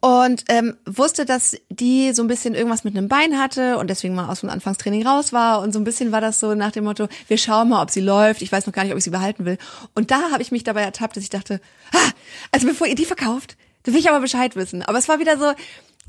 und 0.00 0.44
ähm, 0.48 0.76
wusste, 0.84 1.24
dass 1.24 1.56
die 1.68 2.12
so 2.12 2.22
ein 2.22 2.28
bisschen 2.28 2.54
irgendwas 2.54 2.84
mit 2.84 2.96
einem 2.96 3.08
Bein 3.08 3.38
hatte 3.38 3.78
und 3.78 3.88
deswegen 3.88 4.14
mal 4.14 4.28
aus 4.28 4.40
dem 4.40 4.50
Anfangstraining 4.50 5.06
raus 5.06 5.32
war 5.32 5.60
und 5.62 5.72
so 5.72 5.80
ein 5.80 5.84
bisschen 5.84 6.12
war 6.12 6.20
das 6.20 6.38
so 6.38 6.54
nach 6.54 6.70
dem 6.70 6.84
Motto, 6.84 7.08
wir 7.28 7.38
schauen 7.38 7.70
mal, 7.70 7.82
ob 7.82 7.90
sie 7.90 8.00
läuft. 8.00 8.42
Ich 8.42 8.52
weiß 8.52 8.66
noch 8.66 8.72
gar 8.72 8.84
nicht, 8.84 8.92
ob 8.92 8.98
ich 8.98 9.04
sie 9.04 9.10
behalten 9.10 9.44
will. 9.44 9.58
Und 9.94 10.10
da 10.10 10.30
habe 10.30 10.42
ich 10.42 10.52
mich 10.52 10.64
dabei 10.64 10.82
ertappt, 10.82 11.16
dass 11.16 11.24
ich 11.24 11.30
dachte, 11.30 11.60
ah, 11.92 12.10
also 12.52 12.66
bevor 12.66 12.86
ihr 12.86 12.94
die 12.94 13.04
verkauft, 13.04 13.56
da 13.82 13.92
will 13.92 13.98
ich 13.98 14.08
aber 14.08 14.20
Bescheid 14.20 14.54
wissen. 14.54 14.82
Aber 14.82 14.98
es 14.98 15.08
war 15.08 15.18
wieder 15.18 15.38
so, 15.38 15.52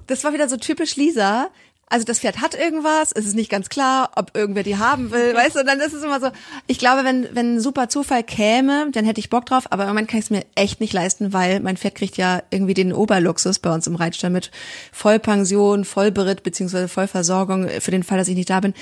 das 0.07 0.23
war 0.23 0.33
wieder 0.33 0.49
so 0.49 0.57
typisch 0.57 0.95
Lisa, 0.95 1.49
also 1.89 2.03
das 2.03 2.19
Pferd 2.19 2.41
hat 2.41 2.53
irgendwas, 2.53 3.13
es 3.13 3.25
ist 3.25 3.35
nicht 3.35 3.49
ganz 3.49 3.69
klar, 3.69 4.11
ob 4.17 4.35
irgendwer 4.35 4.63
die 4.63 4.77
haben 4.77 5.11
will, 5.11 5.33
weißt 5.33 5.55
du, 5.55 5.61
und 5.61 5.67
dann 5.67 5.79
ist 5.79 5.93
es 5.93 6.03
immer 6.03 6.19
so, 6.19 6.27
ich 6.67 6.79
glaube, 6.79 7.05
wenn, 7.05 7.33
wenn 7.33 7.55
ein 7.55 7.59
super 7.61 7.87
Zufall 7.87 8.23
käme, 8.23 8.91
dann 8.91 9.05
hätte 9.05 9.21
ich 9.21 9.29
Bock 9.29 9.45
drauf, 9.45 9.71
aber 9.71 9.83
im 9.83 9.89
Moment 9.89 10.09
kann 10.09 10.19
ich 10.19 10.25
es 10.25 10.29
mir 10.29 10.43
echt 10.55 10.81
nicht 10.81 10.91
leisten, 10.91 11.31
weil 11.31 11.61
mein 11.61 11.77
Pferd 11.77 11.95
kriegt 11.95 12.17
ja 12.17 12.43
irgendwie 12.49 12.73
den 12.73 12.91
Oberluxus 12.91 13.59
bei 13.59 13.73
uns 13.73 13.87
im 13.87 13.95
Reitstall 13.95 14.31
mit 14.31 14.51
Vollpension, 14.91 15.85
Vollberitt 15.85 16.43
beziehungsweise 16.43 16.89
Vollversorgung 16.89 17.69
für 17.79 17.91
den 17.91 18.03
Fall, 18.03 18.17
dass 18.17 18.27
ich 18.27 18.35
nicht 18.35 18.49
da 18.49 18.59
bin. 18.59 18.73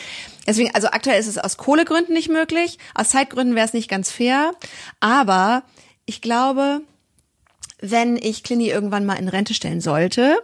Deswegen, 0.47 0.73
also 0.73 0.88
aktuell 0.88 1.19
ist 1.19 1.27
es 1.27 1.38
aus 1.38 1.57
Kohlegründen 1.57 2.13
nicht 2.13 2.29
möglich, 2.29 2.79
aus 2.95 3.09
Zeitgründen 3.09 3.55
wäre 3.55 3.67
es 3.67 3.73
nicht 3.73 3.89
ganz 3.89 4.09
fair, 4.09 4.53
aber 4.99 5.61
ich 6.07 6.21
glaube, 6.21 6.81
wenn 7.81 8.17
ich 8.17 8.41
Clini 8.41 8.69
irgendwann 8.69 9.05
mal 9.05 9.15
in 9.19 9.27
Rente 9.27 9.53
stellen 9.53 9.81
sollte, 9.81 10.38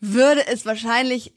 würde 0.00 0.46
es 0.46 0.66
wahrscheinlich 0.66 1.34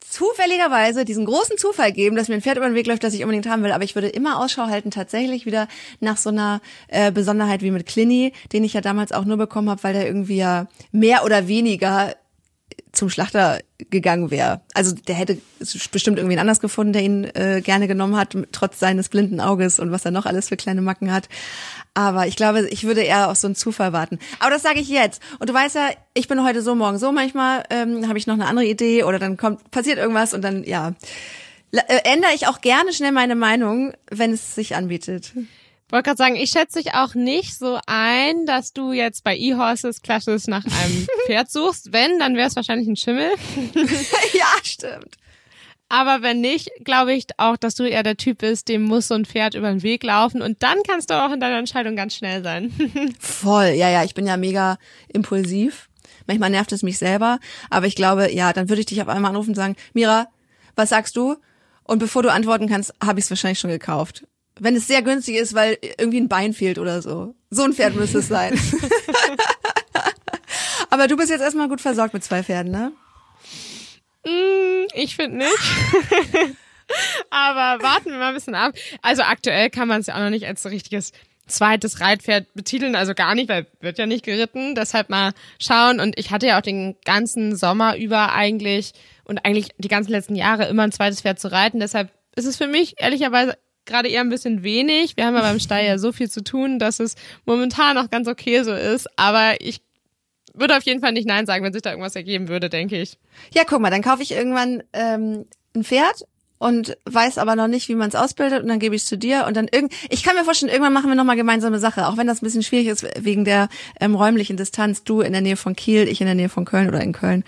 zufälligerweise 0.00 1.04
diesen 1.04 1.24
großen 1.24 1.56
Zufall 1.56 1.92
geben, 1.92 2.16
dass 2.16 2.28
mir 2.28 2.34
ein 2.34 2.42
Pferd 2.42 2.56
über 2.56 2.68
den 2.68 2.74
Weg 2.74 2.86
läuft, 2.86 3.04
das 3.04 3.14
ich 3.14 3.22
unbedingt 3.22 3.48
haben 3.48 3.62
will. 3.62 3.72
Aber 3.72 3.84
ich 3.84 3.94
würde 3.94 4.08
immer 4.08 4.40
Ausschau 4.40 4.66
halten, 4.66 4.90
tatsächlich 4.90 5.46
wieder 5.46 5.68
nach 6.00 6.16
so 6.16 6.30
einer 6.30 6.60
äh, 6.88 7.12
Besonderheit 7.12 7.62
wie 7.62 7.70
mit 7.70 7.86
Clini, 7.86 8.32
den 8.52 8.64
ich 8.64 8.72
ja 8.72 8.80
damals 8.80 9.12
auch 9.12 9.24
nur 9.24 9.36
bekommen 9.36 9.70
habe, 9.70 9.82
weil 9.84 9.94
der 9.94 10.06
irgendwie 10.06 10.36
ja 10.36 10.66
mehr 10.90 11.24
oder 11.24 11.46
weniger 11.46 12.14
zum 12.92 13.08
Schlachter 13.08 13.60
gegangen 13.90 14.30
wäre. 14.30 14.60
Also 14.74 14.94
der 14.94 15.14
hätte 15.14 15.38
bestimmt 15.92 16.18
irgendwen 16.18 16.38
anders 16.38 16.60
gefunden, 16.60 16.92
der 16.92 17.02
ihn 17.02 17.24
äh, 17.24 17.60
gerne 17.62 17.88
genommen 17.88 18.16
hat, 18.16 18.36
trotz 18.52 18.78
seines 18.78 19.08
blinden 19.08 19.40
Auges 19.40 19.78
und 19.78 19.92
was 19.92 20.04
er 20.04 20.10
noch 20.10 20.26
alles 20.26 20.48
für 20.48 20.56
kleine 20.56 20.82
Macken 20.82 21.12
hat. 21.12 21.28
Aber 21.94 22.26
ich 22.26 22.36
glaube, 22.36 22.68
ich 22.68 22.84
würde 22.84 23.02
eher 23.02 23.30
auf 23.30 23.36
so 23.36 23.46
einen 23.46 23.54
Zufall 23.54 23.92
warten. 23.92 24.18
Aber 24.38 24.50
das 24.50 24.62
sage 24.62 24.80
ich 24.80 24.88
jetzt. 24.88 25.22
Und 25.38 25.48
du 25.48 25.54
weißt 25.54 25.76
ja, 25.76 25.90
ich 26.14 26.28
bin 26.28 26.42
heute 26.44 26.62
so, 26.62 26.74
morgen 26.74 26.98
so. 26.98 27.12
Manchmal 27.12 27.64
ähm, 27.70 28.08
habe 28.08 28.18
ich 28.18 28.26
noch 28.26 28.34
eine 28.34 28.46
andere 28.46 28.66
Idee 28.66 29.04
oder 29.04 29.18
dann 29.18 29.36
kommt 29.36 29.70
passiert 29.70 29.98
irgendwas 29.98 30.34
und 30.34 30.42
dann 30.42 30.64
ja 30.64 30.94
äh, 31.72 32.00
ändere 32.04 32.32
ich 32.34 32.46
auch 32.46 32.60
gerne 32.60 32.92
schnell 32.92 33.12
meine 33.12 33.36
Meinung, 33.36 33.92
wenn 34.10 34.32
es 34.32 34.54
sich 34.54 34.74
anbietet. 34.74 35.32
Wollte 35.90 36.04
gerade 36.04 36.18
sagen, 36.18 36.36
ich 36.36 36.50
schätze 36.50 36.80
dich 36.80 36.94
auch 36.94 37.14
nicht 37.14 37.58
so 37.58 37.78
ein, 37.86 38.46
dass 38.46 38.72
du 38.72 38.92
jetzt 38.92 39.24
bei 39.24 39.36
E-Horses 39.36 40.02
klassisch 40.02 40.46
nach 40.46 40.64
einem 40.64 41.06
Pferd 41.26 41.50
suchst. 41.50 41.92
Wenn, 41.92 42.18
dann 42.18 42.36
wäre 42.36 42.48
es 42.48 42.56
wahrscheinlich 42.56 42.88
ein 42.88 42.96
Schimmel. 42.96 43.30
ja, 44.32 44.46
stimmt. 44.62 45.16
Aber 45.92 46.22
wenn 46.22 46.40
nicht, 46.40 46.70
glaube 46.84 47.12
ich 47.14 47.26
auch, 47.36 47.56
dass 47.56 47.74
du 47.74 47.82
eher 47.82 48.04
der 48.04 48.16
Typ 48.16 48.38
bist, 48.38 48.68
dem 48.68 48.82
muss 48.82 49.08
so 49.08 49.14
ein 49.14 49.24
Pferd 49.24 49.56
über 49.56 49.68
den 49.68 49.82
Weg 49.82 50.04
laufen 50.04 50.40
und 50.40 50.62
dann 50.62 50.78
kannst 50.86 51.10
du 51.10 51.14
auch 51.14 51.32
in 51.32 51.40
deiner 51.40 51.58
Entscheidung 51.58 51.96
ganz 51.96 52.14
schnell 52.14 52.44
sein. 52.44 52.72
Voll, 53.18 53.70
ja, 53.70 53.90
ja, 53.90 54.04
ich 54.04 54.14
bin 54.14 54.24
ja 54.24 54.36
mega 54.36 54.78
impulsiv. 55.08 55.88
Manchmal 56.28 56.50
nervt 56.50 56.70
es 56.70 56.84
mich 56.84 56.98
selber, 56.98 57.40
aber 57.70 57.86
ich 57.86 57.96
glaube, 57.96 58.32
ja, 58.32 58.52
dann 58.52 58.68
würde 58.68 58.80
ich 58.80 58.86
dich 58.86 59.02
auf 59.02 59.08
einmal 59.08 59.30
anrufen 59.30 59.50
und 59.50 59.56
sagen, 59.56 59.74
Mira, 59.92 60.28
was 60.76 60.90
sagst 60.90 61.16
du? 61.16 61.34
Und 61.82 61.98
bevor 61.98 62.22
du 62.22 62.30
antworten 62.30 62.68
kannst, 62.68 62.94
habe 63.02 63.18
ich 63.18 63.24
es 63.24 63.30
wahrscheinlich 63.30 63.58
schon 63.58 63.70
gekauft. 63.70 64.24
Wenn 64.60 64.76
es 64.76 64.86
sehr 64.86 65.02
günstig 65.02 65.36
ist, 65.36 65.54
weil 65.54 65.78
irgendwie 65.80 66.20
ein 66.20 66.28
Bein 66.28 66.52
fehlt 66.52 66.78
oder 66.78 67.02
so. 67.02 67.34
So 67.50 67.64
ein 67.64 67.72
Pferd 67.72 67.96
müsste 67.96 68.18
es 68.18 68.28
sein. 68.28 68.58
Aber 70.90 71.08
du 71.08 71.16
bist 71.16 71.30
jetzt 71.30 71.40
erstmal 71.40 71.68
gut 71.68 71.80
versorgt 71.80 72.14
mit 72.14 72.22
zwei 72.22 72.42
Pferden, 72.42 72.70
ne? 72.70 72.92
Mm, 74.24 74.86
ich 74.94 75.16
finde 75.16 75.38
nicht. 75.38 75.50
Aber 77.30 77.82
warten 77.82 78.10
wir 78.10 78.18
mal 78.18 78.28
ein 78.28 78.34
bisschen 78.34 78.54
ab. 78.54 78.74
Also 79.00 79.22
aktuell 79.22 79.70
kann 79.70 79.88
man 79.88 80.00
es 80.00 80.08
ja 80.08 80.14
auch 80.14 80.20
noch 80.20 80.30
nicht 80.30 80.46
als 80.46 80.62
so 80.62 80.68
richtiges 80.68 81.12
zweites 81.46 82.00
Reitpferd 82.00 82.52
betiteln, 82.54 82.94
also 82.94 83.14
gar 83.14 83.34
nicht, 83.34 83.48
weil 83.48 83.66
wird 83.80 83.98
ja 83.98 84.06
nicht 84.06 84.24
geritten. 84.24 84.74
Deshalb 84.74 85.10
mal 85.10 85.32
schauen. 85.58 86.00
Und 86.00 86.18
ich 86.18 86.30
hatte 86.30 86.46
ja 86.46 86.58
auch 86.58 86.62
den 86.62 86.96
ganzen 87.04 87.56
Sommer 87.56 87.96
über 87.96 88.32
eigentlich 88.32 88.92
und 89.24 89.44
eigentlich 89.44 89.68
die 89.78 89.88
ganzen 89.88 90.10
letzten 90.10 90.36
Jahre 90.36 90.66
immer 90.66 90.82
ein 90.82 90.92
zweites 90.92 91.20
Pferd 91.20 91.40
zu 91.40 91.50
reiten. 91.50 91.80
Deshalb 91.80 92.10
ist 92.36 92.46
es 92.46 92.56
für 92.56 92.66
mich 92.66 93.00
ehrlicherweise 93.00 93.56
gerade 93.90 94.08
eher 94.08 94.22
ein 94.22 94.30
bisschen 94.30 94.62
wenig. 94.62 95.16
Wir 95.16 95.26
haben 95.26 95.34
ja 95.34 95.42
beim 95.42 95.60
Stall 95.60 95.84
ja 95.84 95.98
so 95.98 96.12
viel 96.12 96.30
zu 96.30 96.42
tun, 96.42 96.78
dass 96.78 97.00
es 97.00 97.16
momentan 97.44 97.98
auch 97.98 98.10
ganz 98.10 98.28
okay 98.28 98.62
so 98.62 98.72
ist. 98.72 99.06
Aber 99.18 99.60
ich 99.60 99.82
würde 100.54 100.76
auf 100.76 100.84
jeden 100.84 101.00
Fall 101.00 101.12
nicht 101.12 101.26
Nein 101.26 101.46
sagen, 101.46 101.64
wenn 101.64 101.72
sich 101.72 101.82
da 101.82 101.90
irgendwas 101.90 102.16
ergeben 102.16 102.48
würde, 102.48 102.68
denke 102.68 103.00
ich. 103.00 103.18
Ja, 103.54 103.62
guck 103.66 103.80
mal, 103.80 103.90
dann 103.90 104.02
kaufe 104.02 104.22
ich 104.22 104.32
irgendwann 104.32 104.82
ähm, 104.92 105.44
ein 105.74 105.84
Pferd 105.84 106.24
und 106.58 106.96
weiß 107.06 107.38
aber 107.38 107.56
noch 107.56 107.68
nicht, 107.68 107.88
wie 107.88 107.94
man 107.94 108.08
es 108.08 108.14
ausbildet 108.14 108.62
und 108.62 108.68
dann 108.68 108.78
gebe 108.78 108.94
ich 108.94 109.02
es 109.02 109.08
zu 109.08 109.16
dir 109.16 109.46
und 109.46 109.56
dann 109.56 109.66
irgend 109.72 109.94
ich 110.10 110.22
kann 110.22 110.36
mir 110.36 110.44
vorstellen, 110.44 110.70
irgendwann 110.70 110.92
machen 110.92 111.08
wir 111.08 111.14
noch 111.14 111.24
mal 111.24 111.34
gemeinsame 111.34 111.78
Sache, 111.78 112.06
auch 112.06 112.18
wenn 112.18 112.26
das 112.26 112.42
ein 112.42 112.44
bisschen 112.44 112.62
schwierig 112.62 112.88
ist 112.88 113.06
wegen 113.18 113.46
der 113.46 113.68
ähm, 113.98 114.14
räumlichen 114.14 114.58
Distanz, 114.58 115.02
du 115.02 115.22
in 115.22 115.32
der 115.32 115.40
Nähe 115.40 115.56
von 115.56 115.74
Kiel, 115.74 116.06
ich 116.06 116.20
in 116.20 116.26
der 116.26 116.34
Nähe 116.34 116.50
von 116.50 116.66
Köln 116.66 116.88
oder 116.88 117.00
in 117.00 117.12
Köln. 117.12 117.44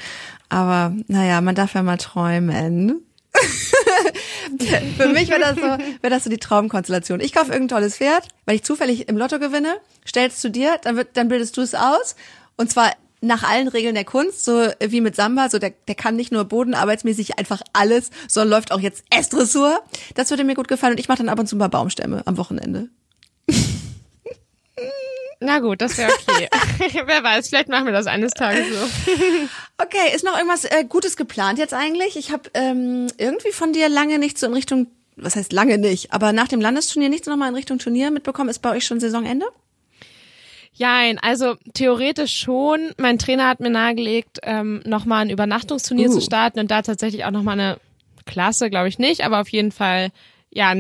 Aber 0.49 0.95
naja, 1.09 1.41
man 1.43 1.55
darf 1.55 1.75
ja 1.75 1.83
mal 1.83 1.99
träumen. 1.99 3.03
Für 4.99 5.09
mich 5.09 5.29
wäre 5.29 5.41
das 5.41 5.57
so, 5.57 5.63
wäre 5.63 6.11
das 6.11 6.25
so 6.25 6.31
die 6.31 6.39
Traumkonstellation. 6.39 7.21
Ich 7.21 7.33
kaufe 7.33 7.53
irgendein 7.53 7.77
tolles 7.77 7.97
Pferd, 7.97 8.29
weil 8.47 8.57
ich 8.57 8.65
zufällig 8.65 9.09
im 9.09 9.17
Lotto 9.17 9.39
gewinne, 9.39 9.77
stell's 10.05 10.41
zu 10.41 10.51
dir, 10.51 10.79
dann 10.83 10.97
wird, 10.97 11.17
dann 11.17 11.29
bildest 11.29 11.57
du 11.57 11.61
es 11.61 11.75
aus 11.75 12.17
und 12.57 12.71
zwar 12.71 12.93
nach 13.23 13.45
allen 13.45 13.69
Regeln 13.69 13.95
der 13.95 14.05
Kunst, 14.05 14.45
so 14.45 14.67
wie 14.81 15.01
mit 15.01 15.15
Samba, 15.15 15.49
so 15.49 15.59
der, 15.59 15.73
der 15.87 15.95
kann 15.95 16.17
nicht 16.17 16.33
nur 16.33 16.45
bodenarbeitsmäßig 16.45 17.39
einfach 17.39 17.63
alles, 17.73 18.11
sondern 18.27 18.51
läuft 18.51 18.73
auch 18.73 18.81
jetzt 18.81 19.05
S-Dressur. 19.11 19.81
Das 20.15 20.31
würde 20.31 20.43
mir 20.45 20.55
gut 20.55 20.67
gefallen 20.69 20.95
und 20.95 21.01
ich 21.01 21.09
mache 21.09 21.19
dann 21.19 21.29
ab 21.29 21.39
und 21.39 21.47
zu 21.47 21.55
mal 21.57 21.69
Baumstämme 21.69 22.23
am 22.27 22.37
Wochenende. 22.37 22.89
Na 25.43 25.59
gut, 25.59 25.81
das 25.81 25.99
wäre 25.99 26.13
okay. 26.13 26.49
Wer 27.07 27.23
weiß, 27.23 27.49
vielleicht 27.49 27.69
machen 27.69 27.87
wir 27.87 27.93
das 27.93 28.07
eines 28.07 28.33
Tages 28.33 28.67
so. 28.69 29.13
okay, 29.79 30.15
ist 30.15 30.25
noch 30.25 30.37
irgendwas 30.37 30.65
äh, 30.65 30.85
Gutes 30.89 31.17
geplant 31.17 31.59
jetzt 31.59 31.75
eigentlich? 31.75 32.17
Ich 32.17 32.31
habe 32.31 32.51
ähm, 32.55 33.09
irgendwie 33.19 33.53
von 33.53 33.73
dir 33.73 33.89
lange 33.89 34.19
nicht 34.19 34.39
so 34.39 34.47
in 34.47 34.55
Richtung, 34.55 34.87
was 35.17 35.37
heißt 35.37 35.53
lange 35.53 35.79
nicht, 35.79 36.13
aber 36.13 36.33
nach 36.33 36.49
dem 36.49 36.61
Landesturnier 36.61 37.09
nichts 37.09 37.27
nochmal 37.27 37.49
in 37.49 37.55
Richtung 37.55 37.79
Turnier 37.79 38.11
mitbekommen. 38.11 38.49
Ist 38.49 38.61
bei 38.61 38.71
euch 38.71 38.85
schon 38.85 39.01
Saisonende? 39.01 39.47
Jein, 40.75 41.19
also 41.19 41.57
theoretisch 41.75 42.35
schon. 42.39 42.93
Mein 42.97 43.19
Trainer 43.19 43.49
hat 43.49 43.61
mir 43.61 43.71
nahegelegt, 43.71 44.39
ähm, 44.43 44.81
nochmal 44.87 45.23
ein 45.23 45.31
Übernachtungsturnier 45.31 46.09
uh. 46.09 46.15
zu 46.15 46.21
starten 46.21 46.61
und 46.61 46.71
da 46.71 46.83
tatsächlich 46.83 47.25
auch 47.25 47.31
nochmal 47.31 47.61
eine 47.61 47.79
Klasse, 48.25 48.71
glaube 48.71 48.89
ich 48.89 48.99
nicht, 48.99 49.25
aber 49.25 49.41
auf 49.41 49.49
jeden 49.49 49.73
Fall, 49.73 50.11
ja, 50.51 50.75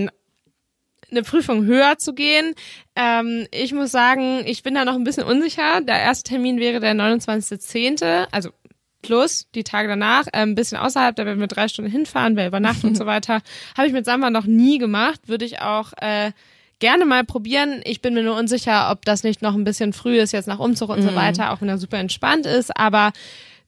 eine 1.13 1.23
Prüfung 1.23 1.65
höher 1.65 1.99
zu 1.99 2.15
gehen. 2.15 2.55
Ähm, 2.97 3.47
ich 3.53 3.73
muss 3.73 3.93
sagen, 3.93 4.43
ich 4.47 4.63
bin 4.63 4.75
da 4.75 4.85
noch 4.85 4.95
ein 4.95 5.05
bisschen 5.05 5.25
unsicher. 5.25 5.81
Der 5.81 6.01
erste 6.01 6.31
Termin 6.31 6.59
wäre 6.59 6.81
der 6.81 6.95
29.10., 6.95 8.27
also 8.33 8.51
plus 9.03 9.47
die 9.55 9.65
Tage 9.65 9.89
danach, 9.89 10.27
äh, 10.29 10.39
ein 10.39 10.55
bisschen 10.55 10.79
außerhalb, 10.79 11.15
da 11.15 11.27
werden 11.27 11.41
wir 11.41 11.49
drei 11.49 11.69
Stunden 11.69 11.91
hinfahren, 11.91 12.37
wer 12.37 12.47
übernachtet 12.47 12.85
und 12.85 12.97
so 12.97 13.07
weiter. 13.07 13.43
Habe 13.77 13.87
ich 13.87 13.93
mit 13.93 14.05
Samba 14.05 14.31
noch 14.31 14.47
nie 14.47 14.79
gemacht, 14.79 15.29
würde 15.29 15.45
ich 15.45 15.61
auch 15.61 15.93
äh, 16.01 16.33
gerne 16.79 17.05
mal 17.05 17.25
probieren. 17.25 17.81
Ich 17.85 18.01
bin 18.01 18.15
mir 18.15 18.23
nur 18.23 18.37
unsicher, 18.37 18.91
ob 18.91 19.05
das 19.05 19.23
nicht 19.23 19.43
noch 19.43 19.55
ein 19.55 19.65
bisschen 19.65 19.93
früh 19.93 20.19
ist, 20.19 20.33
jetzt 20.33 20.49
nach 20.49 20.59
Umzug 20.59 20.89
und 20.89 21.01
mhm. 21.01 21.09
so 21.09 21.15
weiter, 21.15 21.53
auch 21.53 21.61
wenn 21.61 21.69
er 21.69 21.79
super 21.79 21.99
entspannt 21.99 22.47
ist. 22.47 22.77
Aber 22.77 23.13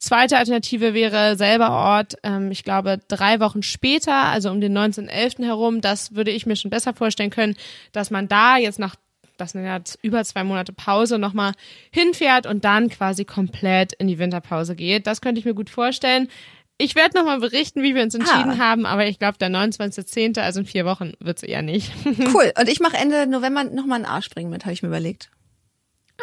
zweite 0.05 0.39
Alternative 0.39 0.95
wäre 0.95 1.37
selber 1.37 1.71
Ort, 1.71 2.15
ähm, 2.23 2.51
ich 2.51 2.65
glaube, 2.65 3.01
drei 3.09 3.41
Wochen 3.41 3.63
später, 3.63 4.15
also 4.15 4.51
um 4.51 4.61
den 4.61 4.77
19.11. 4.77 5.45
herum. 5.45 5.81
Das 5.81 6.15
würde 6.15 6.31
ich 6.31 6.47
mir 6.47 6.57
schon 6.57 6.71
besser 6.71 6.95
vorstellen 6.95 7.31
können, 7.31 7.57
dass 7.93 8.11
man 8.11 8.29
da 8.29 8.57
jetzt 8.57 8.79
nach 8.79 8.97
das 9.37 9.51
sind 9.51 9.65
ja 9.65 9.81
über 10.03 10.23
zwei 10.23 10.45
Monate 10.45 10.73
Pause 10.73 11.19
nochmal 11.19 11.55
hinfährt 11.91 12.47
und 12.47 12.65
dann 12.65 12.89
quasi 12.89 13.25
komplett 13.25 13.93
in 13.95 14.07
die 14.07 14.21
Winterpause 14.21 14.77
geht. 14.77 15.09
Das 15.09 15.21
könnte 15.21 15.41
ich 15.41 15.45
mir 15.45 15.55
gut 15.55 15.71
vorstellen. 15.71 16.29
Ich 16.77 16.95
werde 16.95 17.17
nochmal 17.17 17.41
berichten, 17.41 17.83
wie 17.83 17.95
wir 17.95 18.03
uns 18.03 18.15
entschieden 18.15 18.51
ah. 18.51 18.59
haben, 18.59 18.85
aber 18.85 19.07
ich 19.07 19.19
glaube, 19.19 19.39
der 19.39 19.49
29.10., 19.49 20.41
also 20.41 20.61
in 20.61 20.67
vier 20.67 20.85
Wochen, 20.85 21.13
wird's 21.21 21.43
eher 21.43 21.63
nicht. 21.63 21.93
cool. 22.35 22.53
Und 22.59 22.69
ich 22.69 22.81
mache 22.81 22.97
Ende 22.97 23.27
November 23.27 23.65
nochmal 23.65 24.01
ein 24.01 24.07
Arschspringen 24.07 24.51
mit, 24.51 24.65
habe 24.65 24.73
ich 24.73 24.83
mir 24.83 24.89
überlegt. 24.89 25.31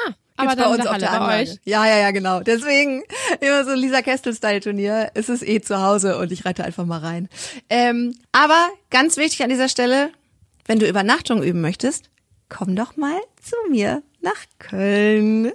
Ah, 0.07 0.13
aber 0.41 0.55
bei 0.55 0.67
uns 0.67 0.85
auf 0.85 0.97
der 0.97 1.21
euch. 1.21 1.57
Ja, 1.65 1.85
ja, 1.85 1.99
ja, 1.99 2.11
genau. 2.11 2.41
Deswegen 2.41 3.03
immer 3.39 3.63
so 3.65 3.73
Lisa 3.73 4.01
Kestel-Style-Turnier. 4.01 5.11
Es 5.13 5.29
ist 5.29 5.47
eh 5.47 5.61
zu 5.61 5.81
Hause 5.81 6.17
und 6.17 6.31
ich 6.31 6.45
reite 6.45 6.63
einfach 6.63 6.85
mal 6.85 6.99
rein. 6.99 7.29
Ähm, 7.69 8.15
aber 8.31 8.69
ganz 8.89 9.17
wichtig 9.17 9.43
an 9.43 9.49
dieser 9.49 9.69
Stelle, 9.69 10.11
wenn 10.65 10.79
du 10.79 10.87
Übernachtung 10.87 11.43
üben 11.43 11.61
möchtest, 11.61 12.09
komm 12.49 12.75
doch 12.75 12.97
mal 12.97 13.19
zu 13.41 13.55
mir 13.69 14.03
nach 14.21 14.45
Köln. 14.59 15.51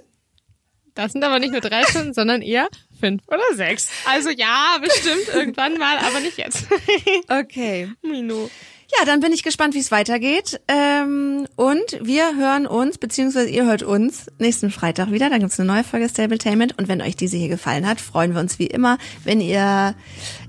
Das 0.93 1.11
sind 1.11 1.23
aber 1.23 1.37
nicht 1.39 1.51
nur 1.51 1.61
drei 1.61 1.83
Stunden, 1.83 2.13
sondern 2.13 2.41
eher 2.41 2.67
fünf 2.99 3.21
oder 3.27 3.55
sechs. 3.55 3.89
Also 4.05 4.29
ja, 4.29 4.77
bestimmt 4.81 5.27
irgendwann 5.31 5.77
mal, 5.77 5.97
aber 5.99 6.19
nicht 6.19 6.37
jetzt. 6.37 6.65
okay. 7.27 7.91
Mino. 8.01 8.49
Ja, 8.89 9.03
dann 9.05 9.19
bin 9.19 9.33
ich 9.33 9.43
gespannt, 9.43 9.73
wie 9.73 9.79
es 9.79 9.91
weitergeht. 9.91 10.61
Ähm, 10.69 11.45
und 11.57 11.99
wir 12.01 12.37
hören 12.37 12.65
uns, 12.65 12.97
beziehungsweise 12.97 13.49
ihr 13.49 13.65
hört 13.65 13.83
uns 13.83 14.27
nächsten 14.39 14.71
Freitag 14.71 15.11
wieder. 15.11 15.29
Dann 15.29 15.41
gibt's 15.41 15.59
eine 15.59 15.67
neue 15.67 15.83
Folge 15.83 16.07
Stabletainment. 16.07 16.77
Und 16.77 16.87
wenn 16.87 17.01
euch 17.01 17.17
diese 17.17 17.35
hier 17.35 17.49
gefallen 17.49 17.85
hat, 17.85 17.99
freuen 17.99 18.33
wir 18.33 18.39
uns 18.39 18.59
wie 18.59 18.67
immer, 18.67 18.97
wenn 19.25 19.41
ihr 19.41 19.93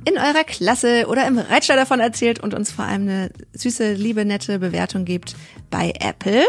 in 0.04 0.18
eurer 0.18 0.44
Klasse 0.44 1.06
oder 1.08 1.26
im 1.26 1.38
Reitstall 1.38 1.76
davon 1.76 1.98
erzählt 1.98 2.38
und 2.38 2.54
uns 2.54 2.70
vor 2.70 2.84
allem 2.84 3.02
eine 3.02 3.30
süße, 3.54 3.94
liebe, 3.94 4.24
nette 4.24 4.60
Bewertung 4.60 5.04
gebt 5.04 5.34
bei 5.68 5.92
Apple. 5.98 6.46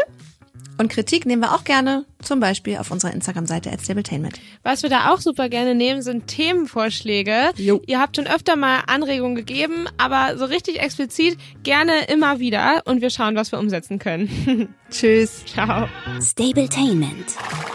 Und 0.78 0.88
Kritik 0.88 1.26
nehmen 1.26 1.42
wir 1.42 1.54
auch 1.54 1.64
gerne, 1.64 2.06
zum 2.22 2.40
Beispiel 2.40 2.78
auf 2.78 2.90
unserer 2.90 3.12
Instagram-Seite 3.12 3.70
at 3.70 3.82
Stabletainment. 3.82 4.40
Was 4.62 4.82
wir 4.82 4.88
da 4.88 5.12
auch 5.12 5.20
super 5.20 5.50
gerne 5.50 5.74
nehmen, 5.74 6.00
sind 6.00 6.26
Themenvorschläge. 6.26 7.50
Jo. 7.56 7.82
Ihr 7.86 8.00
habt 8.00 8.16
schon 8.16 8.26
öfter 8.26 8.56
mal 8.56 8.84
Anregungen 8.86 9.34
gegeben, 9.34 9.86
aber 9.98 10.38
so 10.38 10.46
richtig 10.46 10.80
explizit 10.80 11.36
gerne 11.62 12.04
immer 12.08 12.38
wieder 12.38 12.82
und 12.86 13.02
wir 13.02 13.10
schauen, 13.10 13.36
was 13.36 13.52
wir 13.52 13.58
umsetzen 13.58 13.98
können. 13.98 14.74
Tschüss. 14.90 15.44
Ciao. 15.44 15.86
Stabletainment, 16.22 17.26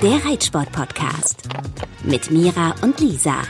der 0.01 0.25
Reitsport-Podcast 0.25 1.43
mit 2.03 2.31
Mira 2.31 2.73
und 2.81 2.99
Lisa. 2.99 3.43